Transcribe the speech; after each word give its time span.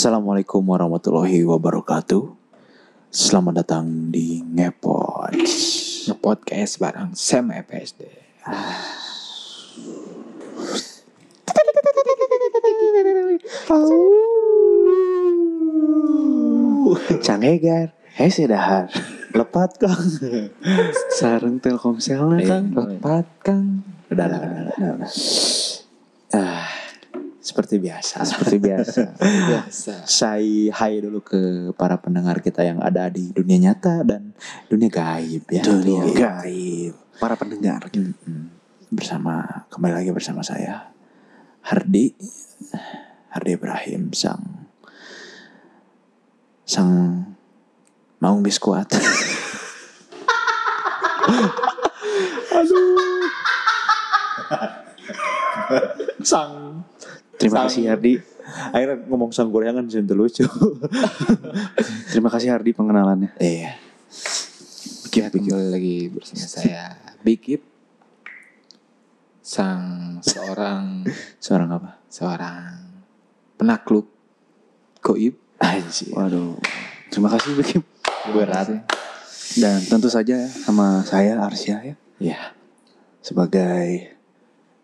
Assalamualaikum 0.00 0.64
warahmatullahi 0.64 1.44
wabarakatuh. 1.44 2.32
Selamat 3.12 3.60
datang 3.60 4.08
di 4.08 4.40
Ngepot. 4.40 5.36
Nge-podcast 6.08 6.80
bareng 6.80 7.12
Sam 7.12 7.52
FSD. 7.52 8.08
Cangegar, 17.20 17.92
hei 18.16 18.32
sedahar. 18.32 18.88
Lepat 19.36 19.84
kang. 19.84 20.00
Sareng 21.12 21.60
Telkomsel 21.60 22.40
Iya. 22.40 22.48
Kang. 22.48 22.72
Lepat 22.72 23.28
Kang. 23.44 23.84
Udah 24.08 24.26
lah, 24.32 24.40
udah 24.48 24.62
lah, 24.64 24.74
udah 24.80 24.92
lah. 24.96 25.10
Ah, 25.12 25.59
seperti 27.70 27.86
biasa. 27.86 28.26
Seperti 28.26 28.56
biasa. 28.58 29.02
Biasa. 29.54 29.94
Saya 30.02 30.74
hai 30.74 30.98
dulu 30.98 31.22
ke 31.22 31.70
para 31.78 31.94
pendengar 32.02 32.42
kita 32.42 32.66
yang 32.66 32.82
ada 32.82 33.06
di 33.06 33.30
dunia 33.30 33.70
nyata 33.70 34.02
dan 34.02 34.34
dunia 34.66 34.90
gaib 34.90 35.46
ya. 35.46 35.62
Dunia 35.62 36.02
gaib. 36.10 36.98
Para 37.22 37.38
pendengar. 37.38 37.86
Mm-mm. 37.94 38.50
Bersama 38.90 39.62
kembali 39.70 40.02
lagi 40.02 40.10
bersama 40.10 40.42
saya 40.42 40.90
Hardi 41.62 42.10
Hardi 43.30 43.54
Ibrahim 43.54 44.10
sang 44.10 44.66
sang 46.66 47.22
maung 48.18 48.42
biskuat. 48.42 48.90
sang 56.26 56.82
Terima 57.40 57.64
Sang- 57.64 57.72
kasih 57.72 57.88
Hardi. 57.88 58.14
akhirnya 58.50 58.96
ngomong 59.08 59.30
sang 59.32 59.48
gorengan 59.48 59.88
sih 59.88 60.04
lucu. 60.04 60.44
Terima 62.12 62.28
kasih 62.28 62.52
Hardi 62.52 62.76
pengenalannya. 62.76 63.32
Iya. 63.40 63.80
Kembali 65.10 65.72
lagi 65.72 65.96
bersama 66.12 66.44
saya 66.44 66.94
Bikip. 67.24 67.64
Sang 69.40 70.18
seorang 70.20 71.08
Seorang 71.44 71.68
apa? 71.72 71.90
seorang 72.12 72.74
penakluk 73.56 74.06
goib. 75.00 75.34
Anjir. 75.60 76.12
Waduh. 76.12 76.60
Terima 77.08 77.32
kasih 77.32 77.56
Bikip. 77.56 77.82
Berat. 78.30 78.84
Dan 79.56 79.80
tentu 79.82 80.12
saja 80.12 80.44
sama 80.46 81.02
saya 81.08 81.40
Arsya 81.40 81.80
ya. 81.82 81.94
Iya. 82.20 82.40
Sebagai 83.20 84.12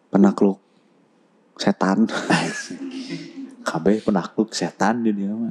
penakluk 0.08 0.58
setan. 1.58 2.06
KB 3.66 3.86
penakluk 4.06 4.54
setan 4.54 5.02
di 5.02 5.10
dia 5.10 5.32
mah. 5.34 5.50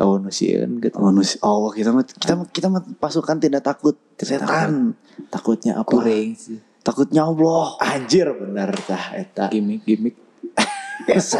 Oh 0.00 0.16
nusieun 0.16 0.80
gitu. 0.80 0.96
Oh, 0.96 1.12
nus- 1.12 1.42
oh 1.42 1.68
kita 1.74 1.92
mah 1.92 2.06
kita 2.06 2.32
mah 2.38 2.46
kita 2.48 2.66
mah 2.70 2.82
pasukan 2.96 3.36
tidak 3.36 3.66
takut 3.66 3.98
Tidak 4.16 4.40
setan. 4.40 4.94
Takutnya 5.28 5.82
apa? 5.82 5.90
Kuring 5.90 6.32
sih. 6.38 6.58
Takutnya 6.82 7.26
Allah. 7.26 7.76
Anjir 7.82 8.30
bener 8.32 8.70
tah 8.86 9.14
eta. 9.14 9.50
Gimik 9.50 9.84
gimik. 9.84 10.14
Biasa. 11.06 11.38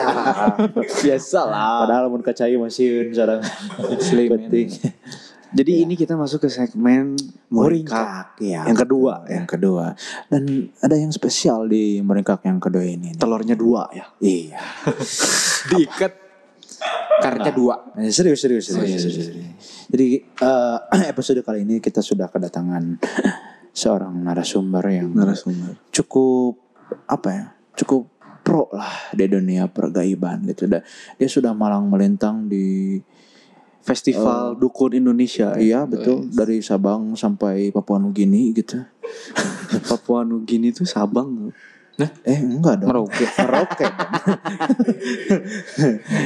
Biasa 0.74 1.40
lah. 1.46 1.86
Padahal 1.86 2.10
mun 2.10 2.22
kacai 2.22 2.58
masih 2.58 3.14
men. 3.14 3.48
penting. 4.26 4.68
Jadi 5.52 5.84
ini 5.84 5.94
kita 5.94 6.16
masuk 6.16 6.44
ke 6.44 6.48
segmen 6.48 7.12
Muringkak. 7.52 7.92
Muringkak 7.92 8.28
ya. 8.40 8.62
Yang 8.64 8.78
kedua 8.88 9.14
ya. 9.28 9.32
Yang 9.36 9.46
kedua. 9.52 9.84
Dan 10.32 10.42
ada 10.80 10.96
yang 10.96 11.12
spesial 11.12 11.68
di 11.68 12.00
Muringkak 12.00 12.40
yang 12.48 12.56
kedua 12.56 12.84
ini. 12.84 13.12
nih. 13.12 13.20
Telurnya 13.20 13.56
dua 13.56 13.88
ya. 13.92 14.08
Iya. 14.18 14.58
Diikat 15.70 16.12
karetnya 17.22 17.52
dua. 17.52 17.74
Eh, 18.00 18.10
Serius, 18.10 18.40
serius, 18.42 18.66
serius, 18.72 18.88
Serius, 18.88 19.02
serius, 19.04 19.14
serius. 19.14 19.26
serius. 19.28 19.86
Jadi 19.92 20.06
eh, 20.24 20.78
episode 21.12 21.40
kali 21.44 21.68
ini 21.68 21.78
kita 21.78 22.00
sudah 22.00 22.32
kedatangan 22.32 22.98
seorang 23.72 24.12
narasumber 24.20 24.84
yang 24.88 25.12
Narasumber. 25.12 25.76
cukup 25.92 26.60
apa 27.08 27.28
ya? 27.28 27.44
Cukup 27.76 28.08
pro 28.42 28.66
lah 28.74 29.14
di 29.14 29.28
dunia 29.30 29.70
pergaiban 29.70 30.42
gitu. 30.50 30.66
Dia 30.66 31.28
sudah 31.30 31.54
malang 31.54 31.86
melintang 31.86 32.50
di 32.50 32.98
Festival 33.82 34.54
Dukun 34.54 34.94
Indonesia. 34.94 35.58
iya 35.58 35.82
betul 35.82 36.30
dari 36.30 36.58
Sabang 36.58 37.14
sampai 37.14 37.70
Papua 37.70 37.98
Nugini 37.98 38.54
gitu. 38.54 38.82
Papua 39.90 40.22
Nugini 40.22 40.70
itu 40.70 40.86
Sabang. 40.86 41.50
Eh 42.24 42.38
enggak 42.38 42.82
dong. 42.82 42.88
Merauke. 42.88 43.26
Merauke. 43.38 43.84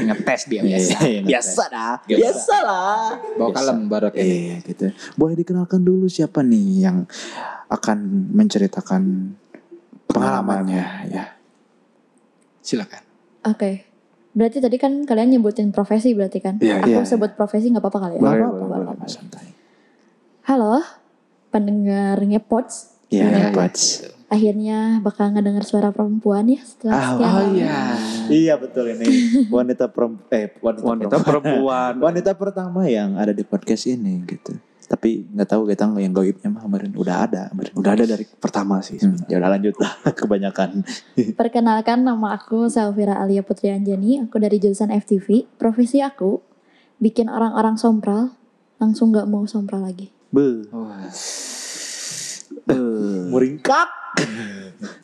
Ngetes 0.06 0.42
dia 0.48 0.60
Iya, 0.62 0.78
iya, 1.04 1.20
biasa 1.22 1.62
dah. 1.68 1.94
Biasa. 2.04 2.20
Biasa 2.22 2.56
lah. 2.62 3.04
Bawa 3.34 3.48
Biasa. 3.50 3.56
kalem 3.56 3.78
barat 3.88 4.12
ini. 4.14 4.24
Iya 4.24 4.56
gitu. 4.62 4.86
Boleh 5.16 5.34
dikenalkan 5.34 5.80
dulu 5.82 6.06
siapa 6.06 6.40
nih 6.40 6.86
yang 6.86 6.98
akan 7.66 7.98
menceritakan 8.32 9.34
pengalamannya 10.06 10.84
ya. 11.10 11.24
Silakan. 12.62 13.02
Oke. 13.46 13.85
Berarti 14.36 14.60
tadi 14.60 14.76
kan 14.76 14.92
kalian 15.02 15.32
nyebutin 15.32 15.72
profesi 15.72 16.12
berarti 16.12 16.38
kan? 16.38 16.60
Iya, 16.60 16.84
Aku 16.84 16.92
iya. 16.92 17.08
sebut 17.08 17.32
profesi 17.32 17.72
nggak 17.72 17.80
apa-apa 17.80 17.98
kali 18.04 18.14
ya? 18.14 18.20
Boleh, 18.20 18.30
boleh, 18.30 18.44
apa-apa, 18.44 18.66
boleh. 18.68 18.86
apa-apa, 18.92 19.06
santai. 19.08 19.46
Halo, 20.44 20.84
pendengar 21.48 22.20
Ngepots. 22.20 23.00
Iya, 23.08 23.26
Iya, 23.26 23.46
Pats. 23.50 24.02
Akhirnya 24.26 24.98
bakal 25.00 25.30
ngedengar 25.30 25.62
suara 25.62 25.88
perempuan 25.88 26.50
ya 26.50 26.58
setelah 26.60 26.92
Ah, 26.92 27.06
sekian 27.08 27.30
Oh 27.30 27.44
iya. 27.54 27.78
Iya 28.26 28.54
betul 28.58 28.84
ini 28.90 29.06
wanita 29.56 29.86
perempuan 29.86 30.26
eh 30.34 30.50
wanita, 30.58 30.82
Wanita 30.84 31.16
perempuan. 31.16 31.22
perempuan. 31.22 31.92
wanita 32.02 32.30
pertama 32.34 32.80
yang 32.84 33.14
ada 33.14 33.30
di 33.30 33.40
podcast 33.40 33.86
ini 33.86 34.26
gitu. 34.26 34.58
Tapi 34.86 35.26
nggak 35.34 35.48
tahu 35.50 35.66
kita 35.66 35.90
yang 35.98 36.14
goibnya 36.14 36.46
mah 36.46 36.62
kemarin 36.62 36.94
udah 36.94 37.16
ada 37.26 37.42
kemarin. 37.50 37.72
Udah 37.74 37.92
ada 37.98 38.04
dari 38.06 38.24
pertama 38.38 38.78
sih. 38.86 39.02
Hmm, 39.02 39.18
ya 39.26 39.42
udah 39.42 39.50
lanjut 39.58 39.74
lah 39.82 39.92
kebanyakan. 40.18 40.86
Perkenalkan 41.34 42.06
nama 42.06 42.38
aku 42.38 42.70
Salvira 42.70 43.18
Alia 43.18 43.42
Putri 43.42 43.74
Anjani. 43.74 44.22
Aku 44.22 44.38
dari 44.38 44.62
jurusan 44.62 44.94
FTV. 44.94 45.58
Profesi 45.58 45.98
aku 45.98 46.38
bikin 47.02 47.26
orang-orang 47.26 47.74
sompral 47.74 48.38
langsung 48.78 49.10
nggak 49.10 49.26
mau 49.26 49.42
sompral 49.50 49.82
lagi. 49.82 50.14
Be, 50.30 50.64
eh, 52.70 53.22
muringkak. 53.26 53.90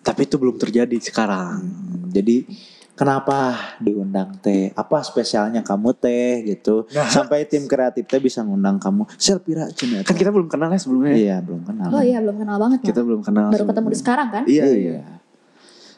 Tapi 0.06 0.20
itu 0.25 0.37
belum 0.38 0.56
terjadi 0.62 0.97
sekarang. 1.03 1.59
Hmm, 1.59 2.09
jadi 2.14 2.47
kenapa 2.92 3.36
diundang 3.78 4.36
teh? 4.38 4.70
Apa 4.72 5.00
spesialnya 5.00 5.60
kamu 5.60 5.91
teh 5.94 6.44
gitu? 6.44 6.84
Sampai 7.08 7.44
tim 7.44 7.64
kreatif 7.64 8.04
teh 8.04 8.19
bisa 8.19 8.41
ngundang 8.41 8.76
kamu. 8.76 9.08
Selpira 9.14 9.69
cina. 9.70 10.00
Kan 10.03 10.14
kita 10.14 10.28
belum 10.28 10.47
kenal 10.47 10.69
ya 10.69 10.78
sebelumnya. 10.78 11.12
iya 11.12 11.36
belum 11.38 11.62
kenal. 11.62 11.88
Oh 11.91 12.00
iya 12.00 12.19
belum 12.19 12.36
kenal 12.38 12.56
banget 12.58 12.78
Kita 12.82 13.00
Mak. 13.00 13.06
belum 13.06 13.20
kenal. 13.22 13.47
Baru 13.48 13.64
ketemu 13.64 13.70
di 13.70 13.72
sebelumnya. 13.72 14.00
sekarang 14.00 14.28
kan? 14.31 14.42
Iya, 14.47 14.64
Iya. 14.64 14.76
iya. 14.76 15.02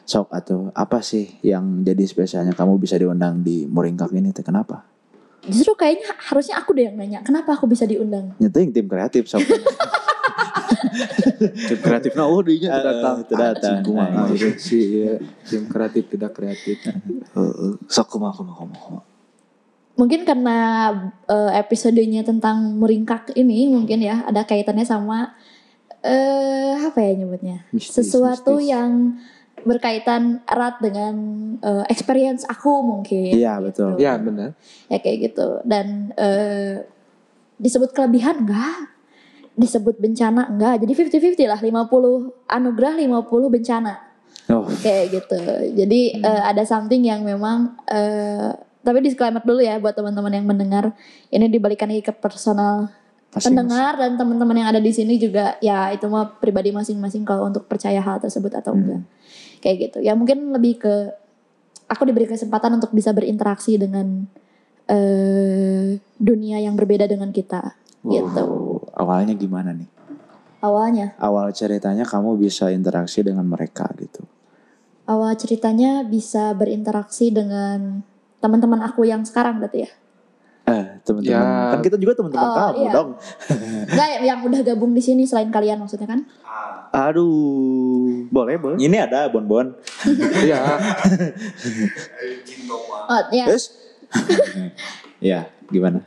Sok 0.05 0.29
atau 0.29 0.69
apa 0.71 1.01
sih 1.01 1.41
yang 1.41 1.81
jadi 1.81 2.05
spesialnya 2.05 2.53
kamu 2.53 2.77
bisa 2.77 2.93
diundang 2.93 3.41
di 3.41 3.65
Muringkak 3.65 4.13
ini 4.13 4.29
teh 4.29 4.45
kenapa? 4.45 4.85
Justru 5.41 5.73
kayaknya 5.73 6.09
harusnya 6.25 6.57
aku 6.57 6.73
deh 6.73 6.85
yang 6.85 6.95
nanya. 6.95 7.19
Kenapa 7.21 7.53
aku 7.53 7.65
bisa 7.65 7.85
diundang? 7.85 8.33
Nyeting 8.37 8.69
tim 8.69 8.85
kreatif 8.85 9.25
sok. 9.25 9.45
Tim 11.67 11.79
kreatif 11.79 12.11
nah 12.13 12.27
oh 12.31 12.41
dia 12.41 12.55
Eh, 12.55 12.61
tidak 12.61 12.83
datang. 12.83 13.15
tidak 13.23 13.39
datang. 13.53 13.75
Anjing, 13.77 13.85
kumaha. 13.85 14.19
Ah, 14.21 14.27
si 14.57 14.79
iya. 15.01 15.13
tim 15.43 15.63
kreatif 15.65 16.03
tidak 16.07 16.31
kreatif. 16.31 16.77
Heeh. 16.85 17.71
Sok 17.93 18.07
kumaha 18.11 18.33
kumaha 18.33 18.57
kumaha. 18.63 18.97
Mungkin 19.95 20.27
karena 20.27 20.57
eh, 21.25 21.51
episodenya 21.55 22.21
tentang 22.21 22.75
meringkak 22.75 23.31
ini 23.33 23.67
mungkin 23.67 24.03
ya 24.03 24.23
ada 24.23 24.43
kaitannya 24.43 24.83
sama 24.83 25.31
eh 26.01 26.75
apa 26.77 26.99
ya 26.99 27.15
nyebutnya? 27.15 27.65
Mistis, 27.71 28.05
Sesuatu 28.05 28.59
mistis. 28.59 28.69
yang 28.69 29.17
berkaitan 29.63 30.45
erat 30.45 30.77
dengan 30.77 31.15
eh, 31.57 31.83
experience 31.89 32.45
aku 32.45 32.83
mungkin. 32.83 33.33
Iya, 33.33 33.57
betul. 33.57 33.97
Ya 33.97 34.13
benar. 34.19 34.53
Ya 34.91 34.99
kayak 34.99 35.31
gitu. 35.31 35.63
Dan 35.65 36.11
eh, 36.13 36.85
disebut 37.55 37.95
kelebihan 37.95 38.43
enggak? 38.43 38.91
Disebut 39.55 39.95
bencana 39.97 40.51
enggak? 40.51 40.83
Jadi 40.83 40.91
50-50 40.91 41.47
lah, 41.47 41.59
50 41.59 42.47
anugerah, 42.47 42.93
50 42.99 43.47
bencana. 43.51 43.93
Oh, 44.45 44.67
kayak 44.83 45.05
gitu. 45.09 45.39
Jadi 45.73 46.21
eh, 46.21 46.41
ada 46.45 46.61
something 46.61 47.01
yang 47.01 47.25
memang 47.25 47.73
eh, 47.89 48.53
tapi 48.85 49.01
disclaimer 49.01 49.41
dulu 49.41 49.65
ya 49.65 49.81
buat 49.81 49.97
teman-teman 49.97 50.29
yang 50.29 50.45
mendengar 50.45 50.93
ini 51.33 51.49
dibalikan 51.49 51.89
lagi 51.89 52.05
ke 52.05 52.13
personal 52.13 52.93
masing-masing. 53.33 53.57
pendengar 53.57 53.93
dan 53.97 54.11
teman-teman 54.13 54.55
yang 54.61 54.69
ada 54.69 54.77
di 54.77 54.93
sini 54.93 55.17
juga 55.17 55.57
ya 55.57 55.89
itu 55.89 56.05
mah 56.05 56.37
pribadi 56.37 56.69
masing-masing 56.69 57.25
kalau 57.25 57.49
untuk 57.49 57.65
percaya 57.65 57.97
hal 57.97 58.21
tersebut 58.21 58.53
atau 58.53 58.77
Hmm. 58.77 58.81
enggak. 58.85 59.01
Kayak 59.65 59.75
gitu. 59.89 59.97
Ya 60.05 60.13
mungkin 60.13 60.53
lebih 60.53 60.77
ke 60.77 60.93
aku 61.89 62.05
diberi 62.05 62.29
kesempatan 62.29 62.77
untuk 62.77 62.93
bisa 62.93 63.09
berinteraksi 63.09 63.81
dengan 63.81 64.29
eh 64.85 65.97
dunia 66.21 66.61
yang 66.61 66.77
berbeda 66.77 67.09
dengan 67.09 67.33
kita 67.33 67.73
gitu. 68.05 68.74
Awalnya 68.95 69.35
gimana 69.35 69.71
nih? 69.71 69.89
Awalnya 70.59 71.13
Awal 71.19 71.51
ceritanya 71.51 72.03
kamu 72.03 72.39
bisa 72.39 72.71
interaksi 72.71 73.21
dengan 73.21 73.45
mereka 73.45 73.85
gitu. 73.95 74.23
awal 75.05 75.37
ceritanya 75.37 76.01
bisa 76.01 76.49
berinteraksi 76.57 77.29
dengan 77.29 78.01
teman-teman 78.41 78.81
aku 78.81 79.05
yang 79.05 79.21
sekarang 79.21 79.61
berarti 79.61 79.85
ya. 79.85 79.91
Eh, 80.65 80.85
teman-teman. 81.05 81.29
Ya. 81.45 81.69
Kan 81.69 81.79
kita 81.85 82.01
juga 82.01 82.17
teman-teman 82.17 82.41
Oh, 82.41 82.55
kamu 82.57 82.77
iya. 82.81 82.89
dong. 82.89 83.09
Enggak 83.93 84.09
yang 84.25 84.39
udah 84.41 84.61
gabung 84.65 84.97
di 84.97 85.03
sini 85.05 85.29
selain 85.29 85.53
kalian 85.53 85.77
maksudnya 85.77 86.09
kan? 86.09 86.25
Aduh, 86.89 88.25
boleh 88.33 88.57
boleh. 88.57 88.81
Ini 88.81 88.97
ada 88.97 89.29
Bon-Bon. 89.29 89.77
Iya. 90.41 90.57
Oh, 93.05 93.21
ya. 93.29 93.45
Terus? 93.45 93.65
ya, 95.21 95.45
gimana? 95.69 96.01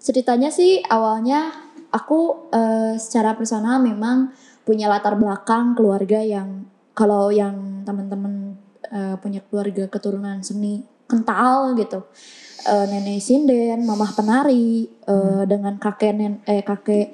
Ceritanya 0.00 0.48
sih 0.48 0.80
awalnya 0.82 1.52
aku 1.92 2.48
eh, 2.50 2.94
secara 2.96 3.36
personal 3.36 3.78
memang 3.78 4.32
punya 4.64 4.88
latar 4.88 5.14
belakang 5.14 5.76
keluarga 5.76 6.24
yang 6.24 6.64
kalau 6.96 7.28
yang 7.28 7.84
teman-teman 7.84 8.56
eh, 8.88 9.14
punya 9.20 9.44
keluarga 9.46 9.86
keturunan 9.86 10.40
seni 10.40 10.80
kental 11.06 11.76
gitu. 11.76 12.08
Eh, 12.62 12.86
nenek 12.88 13.20
sinden, 13.20 13.84
mamah 13.84 14.16
penari 14.16 14.88
eh, 14.88 15.42
dengan 15.44 15.76
kakek 15.76 16.12
nen 16.16 16.32
eh 16.48 16.64
kakek 16.64 17.06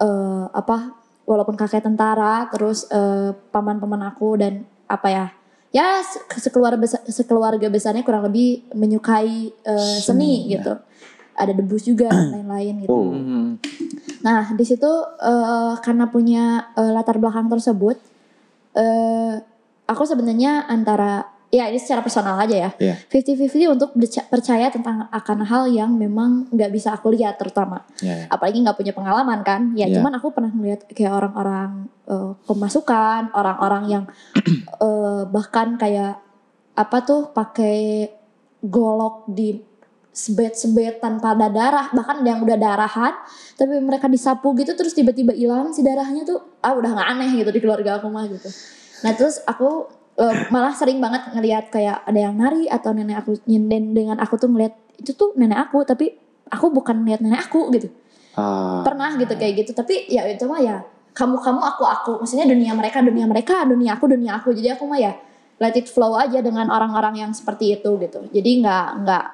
eh, 0.00 0.44
apa 0.50 0.96
walaupun 1.24 1.54
kakek 1.54 1.84
tentara 1.84 2.50
terus 2.50 2.90
eh, 2.90 3.30
paman-paman 3.54 4.10
aku 4.10 4.36
dan 4.40 4.64
apa 4.84 5.08
ya 5.08 5.26
ya 5.70 5.98
se- 6.06 6.22
sekeluarga 6.38 6.78
besar, 6.78 7.00
sekeluarga 7.06 7.66
besarnya 7.68 8.06
kurang 8.06 8.26
lebih 8.26 8.64
menyukai 8.72 9.50
eh, 9.52 9.98
seni, 10.00 10.46
Seni, 10.46 10.52
ya. 10.52 10.60
gitu 10.60 10.74
ada 11.34 11.52
debus 11.52 11.82
juga 11.82 12.08
lain-lain 12.32 12.86
gitu 12.86 12.94
Oh. 12.94 13.12
Nah, 14.24 14.50
di 14.50 14.64
situ 14.64 14.88
eh, 15.20 15.74
karena 15.78 16.08
punya 16.08 16.44
eh, 16.72 16.90
latar 16.90 17.16
belakang 17.16 17.46
tersebut, 17.46 17.96
eh 18.72 19.34
aku 19.84 20.02
sebenarnya 20.02 20.64
antara 20.66 21.28
ya 21.48 21.70
ini 21.70 21.78
secara 21.78 22.02
personal 22.02 22.34
aja 22.34 22.56
ya, 22.58 22.70
Iya. 22.82 22.96
50-50 23.06 23.70
untuk 23.70 23.94
berca- 23.94 24.26
percaya 24.26 24.74
tentang 24.74 25.06
akan 25.06 25.38
hal 25.46 25.70
yang 25.70 25.94
memang 25.94 26.50
nggak 26.50 26.66
bisa 26.68 26.90
aku 26.90 27.14
lihat 27.14 27.38
terutama, 27.38 27.86
Ya, 28.02 28.16
ya. 28.16 28.26
apalagi 28.26 28.58
nggak 28.58 28.74
punya 28.74 28.90
pengalaman 28.90 29.38
kan. 29.46 29.70
Ya, 29.72 29.86
Iya. 29.86 30.00
cuman 30.00 30.18
aku 30.18 30.34
pernah 30.34 30.50
melihat 30.50 30.82
kayak 30.88 31.14
orang-orang 31.14 31.86
eh, 32.04 32.32
pemasukan, 32.42 33.30
orang-orang 33.32 33.84
yang 33.86 34.04
eh, 34.82 35.22
bahkan 35.30 35.78
kayak 35.78 36.18
apa 36.74 36.96
tuh 37.06 37.30
pakai 37.30 38.10
golok 38.60 39.28
di 39.30 39.54
sebet-sebet 40.14 41.02
tanpa 41.02 41.34
ada 41.34 41.50
darah 41.50 41.90
bahkan 41.90 42.22
ada 42.22 42.28
yang 42.38 42.46
udah 42.46 42.54
darahan 42.54 43.18
tapi 43.58 43.82
mereka 43.82 44.06
disapu 44.06 44.54
gitu 44.54 44.78
terus 44.78 44.94
tiba-tiba 44.94 45.34
hilang 45.34 45.74
si 45.74 45.82
darahnya 45.82 46.22
tuh 46.22 46.38
ah 46.62 46.70
udah 46.70 46.94
nggak 46.94 47.08
aneh 47.18 47.30
gitu 47.42 47.50
di 47.50 47.58
keluarga 47.58 47.98
aku 47.98 48.06
mah 48.14 48.30
gitu. 48.30 48.46
Nah 49.02 49.12
terus 49.18 49.42
aku 49.42 49.90
eh, 50.14 50.46
malah 50.54 50.70
sering 50.70 51.02
banget 51.02 51.34
ngelihat 51.34 51.66
kayak 51.74 52.06
ada 52.06 52.30
yang 52.30 52.38
nari 52.38 52.70
atau 52.70 52.94
nenek 52.94 53.26
aku 53.26 53.42
nyinden 53.50 53.90
dengan 53.90 54.22
aku 54.22 54.38
tuh 54.38 54.46
ngeliat 54.46 54.78
itu 55.02 55.10
tuh 55.18 55.34
nenek 55.34 55.66
aku 55.66 55.82
tapi 55.82 56.14
aku 56.46 56.70
bukan 56.70 57.02
ngeliat 57.02 57.18
nenek 57.18 57.50
aku 57.50 57.74
gitu. 57.74 57.90
Ah, 58.38 58.86
pernah 58.86 59.14
gitu 59.18 59.34
kayak 59.34 59.66
gitu 59.66 59.70
tapi 59.74 60.06
ya 60.10 60.26
itu 60.30 60.46
mah 60.46 60.62
ya 60.62 60.82
kamu 61.14 61.38
kamu 61.38 61.60
aku 61.62 61.82
aku 61.86 62.12
maksudnya 62.22 62.50
dunia 62.50 62.74
mereka 62.74 62.98
dunia 62.98 63.26
mereka 63.30 63.62
dunia 63.62 63.94
aku 63.94 64.10
dunia 64.10 64.42
aku 64.42 64.50
jadi 64.50 64.74
aku 64.74 64.90
mah 64.90 64.98
ya 64.98 65.14
let 65.62 65.74
it 65.78 65.86
flow 65.86 66.18
aja 66.18 66.42
dengan 66.42 66.66
orang-orang 66.66 67.22
yang 67.22 67.30
seperti 67.30 67.78
itu 67.78 67.94
gitu 68.02 68.26
jadi 68.34 68.50
nggak 68.64 68.86
nggak 69.06 69.24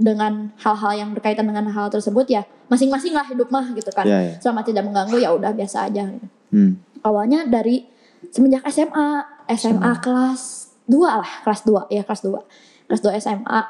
dengan 0.00 0.48
hal-hal 0.56 0.92
yang 0.96 1.10
berkaitan 1.12 1.44
dengan 1.44 1.68
hal 1.68 1.92
tersebut 1.92 2.24
ya 2.32 2.42
masing-masing 2.72 3.12
lah 3.12 3.28
hidup 3.28 3.52
mah 3.52 3.68
gitu 3.76 3.92
kan 3.92 4.08
ya, 4.08 4.32
ya. 4.32 4.34
selama 4.40 4.64
tidak 4.64 4.88
mengganggu 4.88 5.20
ya 5.20 5.30
udah 5.36 5.52
biasa 5.52 5.92
aja 5.92 6.08
gitu. 6.08 6.26
Hmm. 6.50 6.80
awalnya 7.04 7.44
dari 7.44 7.84
semenjak 8.32 8.64
SMA 8.72 9.08
SMA 9.52 9.92
kelas 10.00 10.72
2 10.88 11.02
lah 11.02 11.30
kelas 11.44 11.60
2 11.66 11.92
ya 11.92 12.02
kelas 12.02 12.22
2 12.24 12.88
kelas 12.88 13.00
2 13.02 13.22
SMA 13.22 13.60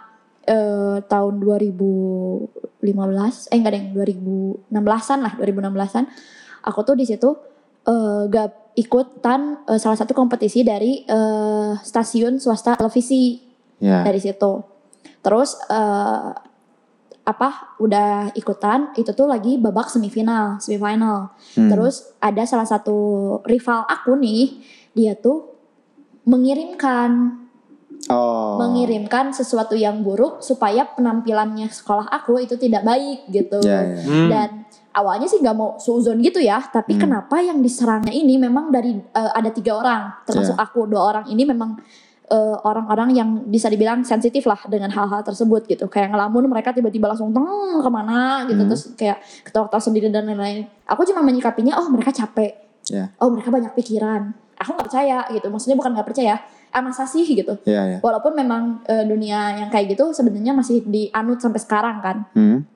eh, 0.47 0.99
tahun 1.05 1.35
2015 1.43 3.51
eh 3.51 3.59
enggak 3.59 3.73
deh 3.75 3.85
2016an 3.93 5.19
lah 5.21 5.33
2016an 5.35 6.05
aku 6.63 6.81
tuh 6.87 6.95
di 6.95 7.05
situ 7.09 7.35
eh, 7.89 8.23
gak 8.31 8.66
ikutan 8.77 9.65
eh, 9.65 9.81
salah 9.81 9.97
satu 9.97 10.13
kompetisi 10.13 10.61
dari 10.61 11.03
eh, 11.03 11.73
stasiun 11.81 12.39
swasta 12.39 12.77
televisi 12.77 13.43
Ya. 13.77 14.01
dari 14.09 14.17
situ. 14.17 14.65
Terus 15.21 15.53
eh, 15.69 16.29
apa 17.27 17.77
udah 17.83 18.33
ikutan 18.33 18.95
itu 18.97 19.13
tuh 19.13 19.29
lagi 19.29 19.59
babak 19.61 19.93
semifinal, 19.93 20.57
semifinal. 20.63 21.35
Hmm. 21.59 21.69
Terus 21.69 22.15
ada 22.17 22.41
salah 22.49 22.65
satu 22.65 22.97
rival 23.45 23.85
aku 23.85 24.17
nih, 24.17 24.63
dia 24.97 25.13
tuh 25.19 25.51
mengirimkan 26.25 27.43
Oh. 28.07 28.55
mengirimkan 28.63 29.35
sesuatu 29.35 29.75
yang 29.75 30.07
buruk 30.07 30.39
supaya 30.39 30.87
penampilannya 30.87 31.67
sekolah 31.67 32.07
aku 32.07 32.39
itu 32.39 32.55
tidak 32.55 32.87
baik 32.87 33.27
gitu. 33.35 33.59
Ya, 33.67 33.83
ya. 33.83 33.99
Hmm. 34.07 34.29
Dan 34.31 34.49
awalnya 34.97 35.29
sih 35.29 35.39
nggak 35.39 35.53
mau 35.53 35.77
suzon 35.77 36.17
gitu 36.19 36.41
ya, 36.41 36.59
tapi 36.67 36.97
Hmm. 36.97 37.05
kenapa 37.05 37.37
yang 37.39 37.61
diserangnya 37.61 38.11
ini 38.11 38.35
memang 38.37 38.73
dari 38.73 38.97
eh, 38.97 39.31
ada 39.31 39.53
tiga 39.53 39.77
orang, 39.77 40.25
termasuk 40.25 40.57
Ya. 40.57 40.65
aku 40.65 40.89
dua 40.89 41.03
orang 41.05 41.25
ini 41.29 41.45
memang 41.45 41.77
eh, 42.27 42.57
orang-orang 42.67 43.15
yang 43.15 43.29
bisa 43.47 43.71
dibilang 43.71 44.03
sensitif 44.03 44.43
lah 44.45 44.59
dengan 44.67 44.91
hal-hal 44.91 45.23
tersebut 45.23 45.63
gitu. 45.65 45.87
Kayak 45.87 46.11
ngelamun 46.11 46.51
mereka 46.51 46.75
tiba-tiba 46.75 47.07
langsung 47.07 47.31
teng 47.31 47.47
ke 47.79 47.87
mana 47.87 48.43
gitu, 48.45 48.59
Hmm. 48.59 48.67
terus 48.67 48.83
kayak 48.93 49.23
ketawa-ketawa 49.45 49.79
sendiri 49.79 50.11
dan 50.11 50.27
lain-lain. 50.27 50.67
Aku 50.85 51.07
cuma 51.07 51.23
menyikapinya, 51.23 51.79
oh 51.79 51.87
mereka 51.87 52.11
capek, 52.11 52.59
Ya. 52.91 53.15
oh 53.23 53.31
mereka 53.31 53.55
banyak 53.55 53.71
pikiran. 53.79 54.35
Aku 54.59 54.75
nggak 54.75 54.91
percaya 54.91 55.23
gitu, 55.31 55.47
maksudnya 55.47 55.79
bukan 55.79 55.95
nggak 55.95 56.03
percaya, 56.03 56.35
ah 56.73 56.83
masa 56.83 57.07
sih 57.07 57.23
gitu. 57.23 57.55
Ya, 57.63 57.87
ya. 57.87 57.99
Walaupun 58.03 58.35
memang 58.35 58.83
eh, 58.91 59.07
dunia 59.07 59.63
yang 59.63 59.71
kayak 59.71 59.95
gitu 59.95 60.11
sebenarnya 60.11 60.51
masih 60.51 60.83
dianut 60.83 61.39
sampai 61.39 61.63
sekarang 61.63 62.03
kan 62.03 62.27
Hmm. 62.35 62.67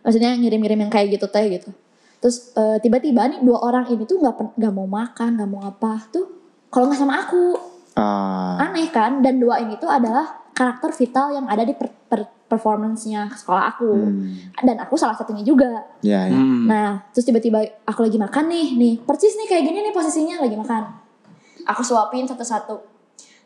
Maksudnya 0.00 0.32
ngirim-ngirim 0.32 0.78
yang 0.78 0.90
kayak 0.90 1.12
gitu 1.12 1.26
teh 1.26 1.46
gitu 1.46 1.70
terus 2.18 2.52
eh, 2.52 2.76
tiba-tiba 2.78 3.24
nih 3.26 3.40
dua 3.40 3.58
orang 3.60 3.84
ini 3.86 4.04
tuh 4.04 4.18
nggak 4.18 4.56
nggak 4.56 4.72
mau 4.72 4.84
makan 4.84 5.36
nggak 5.36 5.50
mau 5.50 5.62
apa 5.62 6.04
tuh 6.08 6.26
kalau 6.68 6.88
nggak 6.88 6.98
sama 6.98 7.16
aku 7.18 7.44
Ah. 7.90 8.54
aneh 8.60 8.86
kan 8.88 9.18
dan 9.18 9.36
dua 9.36 9.58
ini 9.58 9.74
tuh 9.74 9.90
adalah 9.90 10.24
karakter 10.52 10.94
vital 10.94 11.32
yang 11.32 11.44
ada 11.44 11.62
di 11.62 11.74
per, 11.74 11.90
per- 12.06 12.30
performance-nya 12.46 13.26
sekolah 13.30 13.64
aku 13.68 13.90
Hmm. 13.90 14.30
dan 14.56 14.78
aku 14.78 14.94
salah 14.94 15.12
satunya 15.12 15.42
juga 15.42 15.68
Ya, 16.00 16.24
ya. 16.24 16.32
Hmm. 16.32 16.66
nah 16.66 17.02
terus 17.10 17.24
tiba-tiba 17.24 17.58
aku 17.82 18.02
lagi 18.02 18.16
makan 18.16 18.46
nih 18.46 18.68
nih 18.74 18.94
persis 19.00 19.34
nih 19.34 19.46
kayak 19.46 19.62
gini 19.64 19.78
nih 19.82 19.92
posisinya 19.92 20.38
lagi 20.38 20.54
makan 20.54 20.86
aku 21.62 21.82
suapin 21.82 22.24
satu-satu 22.24 22.78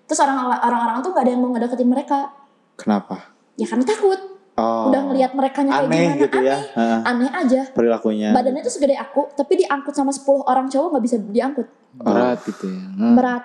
terus 0.04 0.20
orang 0.20 0.36
orang-orang 0.54 1.00
tuh 1.00 1.10
gak 1.10 1.24
ada 1.24 1.30
yang 1.30 1.40
mau 1.40 1.50
ngedeketin 1.50 1.88
mereka 1.88 2.28
Kenapa? 2.74 3.32
ya 3.54 3.64
karena 3.64 3.82
takut 3.82 4.20
Oh. 4.54 4.86
udah 4.86 5.00
ngelihat 5.04 5.34
mereka 5.34 5.60
kayak 5.60 5.82
aneh 5.82 5.98
gimana 6.06 6.20
gitu 6.20 6.38
ya. 6.40 6.54
aneh 6.54 6.70
Heeh. 6.72 7.00
aneh 7.04 7.30
aja 7.32 7.60
Perilakunya. 7.70 8.30
badannya 8.30 8.62
tuh 8.62 8.70
segede 8.70 8.94
aku 8.94 9.26
tapi 9.32 9.58
diangkut 9.58 9.90
sama 9.90 10.10
10 10.10 10.22
orang 10.42 10.66
cowok 10.68 10.88
nggak 10.90 11.04
bisa 11.04 11.16
diangkut 11.20 11.66
Berat 11.94 12.38
gitu 12.44 12.66
ya. 12.66 12.78
Hmm. 12.94 13.14
berat 13.14 13.44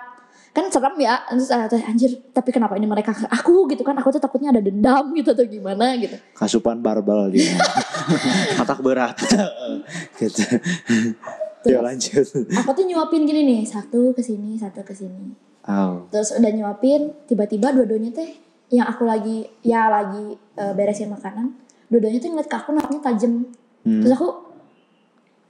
kan 0.50 0.66
serem 0.66 0.94
ya 0.96 1.18
terus 1.24 1.46
ah, 1.48 1.66
anjir 1.84 2.10
tapi 2.28 2.50
kenapa 2.50 2.74
ini 2.74 2.82
mereka 2.84 3.10
ke 3.10 3.22
aku 3.24 3.66
gitu 3.68 3.82
kan 3.82 3.94
aku 3.94 4.10
tuh 4.10 4.18
takutnya 4.18 4.50
ada 4.50 4.58
dendam 4.58 5.10
gitu 5.12 5.30
atau 5.30 5.42
gimana 5.44 5.94
gitu 5.94 6.18
Kasupan 6.32 6.78
barbel 6.78 7.30
dia. 7.30 7.54
Matak 8.58 8.78
berat. 8.80 9.14
gitu. 10.18 10.42
Terus? 11.60 11.70
Ya 11.70 11.78
lanjut. 11.80 12.26
aku 12.56 12.70
tuh 12.72 12.84
nyuapin 12.84 13.22
gini 13.22 13.42
nih 13.44 13.60
satu 13.62 14.10
ke 14.10 14.20
sini 14.20 14.54
satu 14.56 14.80
ke 14.80 14.90
sini 14.90 15.50
Oh. 15.62 16.08
terus 16.08 16.32
udah 16.32 16.50
nyuapin 16.50 17.12
tiba-tiba 17.26 17.68
dua-duanya 17.70 18.10
teh 18.10 18.32
yang 18.70 18.86
aku 18.86 19.02
lagi 19.02 19.44
ya 19.60 19.86
lagi 19.86 20.24
eh, 20.54 20.72
beresin 20.72 21.10
makanan 21.10 21.52
dua-duanya 21.86 22.18
tuh 22.18 22.30
ngeliat 22.30 22.46
ke 22.46 22.56
aku 22.56 22.70
nampaknya 22.70 23.02
tajam 23.04 23.34
Hmm. 23.80 24.04
terus 24.04 24.12
aku 24.12 24.28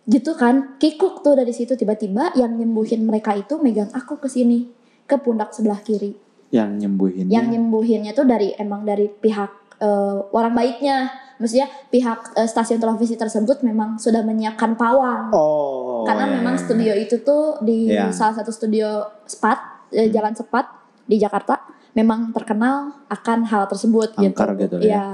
gitu 0.07 0.33
kan 0.33 0.77
kikuk 0.77 1.21
tuh 1.21 1.35
dari 1.35 1.51
situ 1.51 1.75
tiba-tiba 1.75 2.31
yang 2.35 2.55
nyembuhin 2.55 3.03
mereka 3.03 3.31
itu 3.33 3.59
megang 3.59 3.91
aku 3.91 4.17
ke 4.17 4.27
sini 4.27 4.71
ke 5.03 5.17
pundak 5.17 5.51
sebelah 5.51 5.79
kiri 5.79 6.15
Yang 6.51 6.71
nyembuhinnya. 6.81 7.31
yang 7.31 7.47
nyembuhinnya 7.49 8.11
tuh 8.11 8.23
dari 8.25 8.55
emang 8.55 8.83
dari 8.83 9.07
pihak 9.07 9.51
eh, 9.77 10.19
orang 10.31 10.51
baiknya 10.53 11.11
maksudnya 11.37 11.67
pihak 11.89 12.35
eh, 12.35 12.47
stasiun 12.47 12.79
televisi 12.79 13.15
tersebut 13.15 13.63
memang 13.63 13.97
sudah 13.97 14.23
menyiapkan 14.23 14.75
pawang 14.75 15.31
Oh. 15.31 16.03
karena 16.03 16.25
ya, 16.25 16.33
memang 16.37 16.55
studio 16.55 16.93
itu 16.93 17.19
tuh 17.21 17.59
di 17.61 17.89
Iya. 17.89 18.11
salah 18.11 18.35
satu 18.37 18.51
studio 18.51 18.87
Spat 19.25 19.91
eh, 19.91 20.07
Jalan 20.07 20.35
Sepat 20.35 20.71
di 21.03 21.19
Jakarta 21.19 21.59
memang 21.93 22.31
terkenal 22.31 22.77
akan 23.07 23.39
hal 23.45 23.67
tersebut 23.67 24.15
Angker 24.15 24.51
gitu. 24.57 24.77
gitu 24.77 24.77
ya. 24.81 24.87
Iya. 24.87 25.07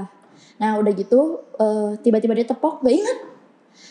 Nah 0.57 0.71
udah 0.75 0.91
gitu 0.91 1.19
eh, 1.55 1.91
tiba-tiba 1.99 2.33
dia 2.33 2.45
tepok 2.45 2.81
gak 2.81 2.95
inget 2.95 3.19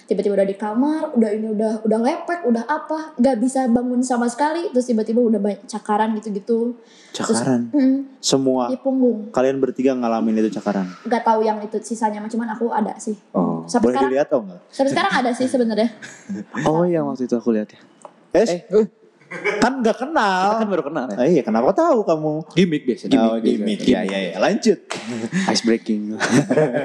tiba-tiba 0.03 0.35
udah 0.35 0.47
di 0.47 0.55
kamar 0.55 1.15
udah 1.15 1.31
ini 1.31 1.47
udah 1.49 1.73
udah 1.83 1.99
lepek 2.01 2.43
udah 2.45 2.63
apa 2.65 3.15
nggak 3.17 3.39
bisa 3.39 3.67
bangun 3.67 4.03
sama 4.03 4.27
sekali 4.27 4.71
terus 4.71 4.83
tiba-tiba 4.85 5.19
udah 5.21 5.39
banyak 5.41 5.63
cakaran 5.65 6.11
gitu-gitu 6.13 6.75
Cakaran. 7.13 7.71
Hmm, 7.71 8.07
Semua 8.21 8.67
di 8.67 8.75
punggung 8.77 9.31
kalian 9.31 9.57
bertiga 9.57 9.95
ngalamin 9.95 10.39
itu 10.41 10.51
cakaran. 10.53 10.91
nggak 11.01 11.23
tahu 11.23 11.41
yang 11.41 11.59
itu 11.61 11.79
sisanya 11.81 12.19
cuman 12.21 12.51
aku 12.51 12.67
ada 12.69 12.95
sih 12.97 13.15
Oh. 13.31 13.63
Sampai 13.65 13.83
Boleh 13.85 13.95
sekarang- 13.97 14.11
dilihat 14.13 14.29
oh 14.29 14.41
enggak? 14.43 14.61
sampai 14.69 14.91
sekarang 14.91 15.13
ada 15.17 15.31
sih 15.33 15.47
sebenarnya 15.47 15.89
Oh 16.67 16.83
yang 16.85 17.07
waktu 17.07 17.23
itu 17.25 17.35
aku 17.35 17.51
lihat 17.53 17.69
ya. 17.69 17.81
Eh, 18.33 18.43
Eh, 18.45 18.61
eh, 18.73 18.87
Kan 19.59 19.83
nggak 19.83 19.97
Kita 19.99 20.07
kenal. 20.07 20.51
kan 20.57 20.69
baru 20.71 20.85
kenal 20.87 21.05
ya. 21.11 21.17
Ah, 21.19 21.27
iya, 21.27 21.43
kenapa 21.43 21.75
tahu 21.75 22.07
kamu? 22.07 22.33
Gimik 22.55 22.83
biasanya. 22.87 23.19
oh, 23.27 23.37
gimmick. 23.39 23.83
Iya, 23.83 24.01
iya, 24.07 24.19
iya. 24.31 24.37
Lanjut. 24.39 24.79
Ice 25.51 25.63
breaking. 25.63 26.15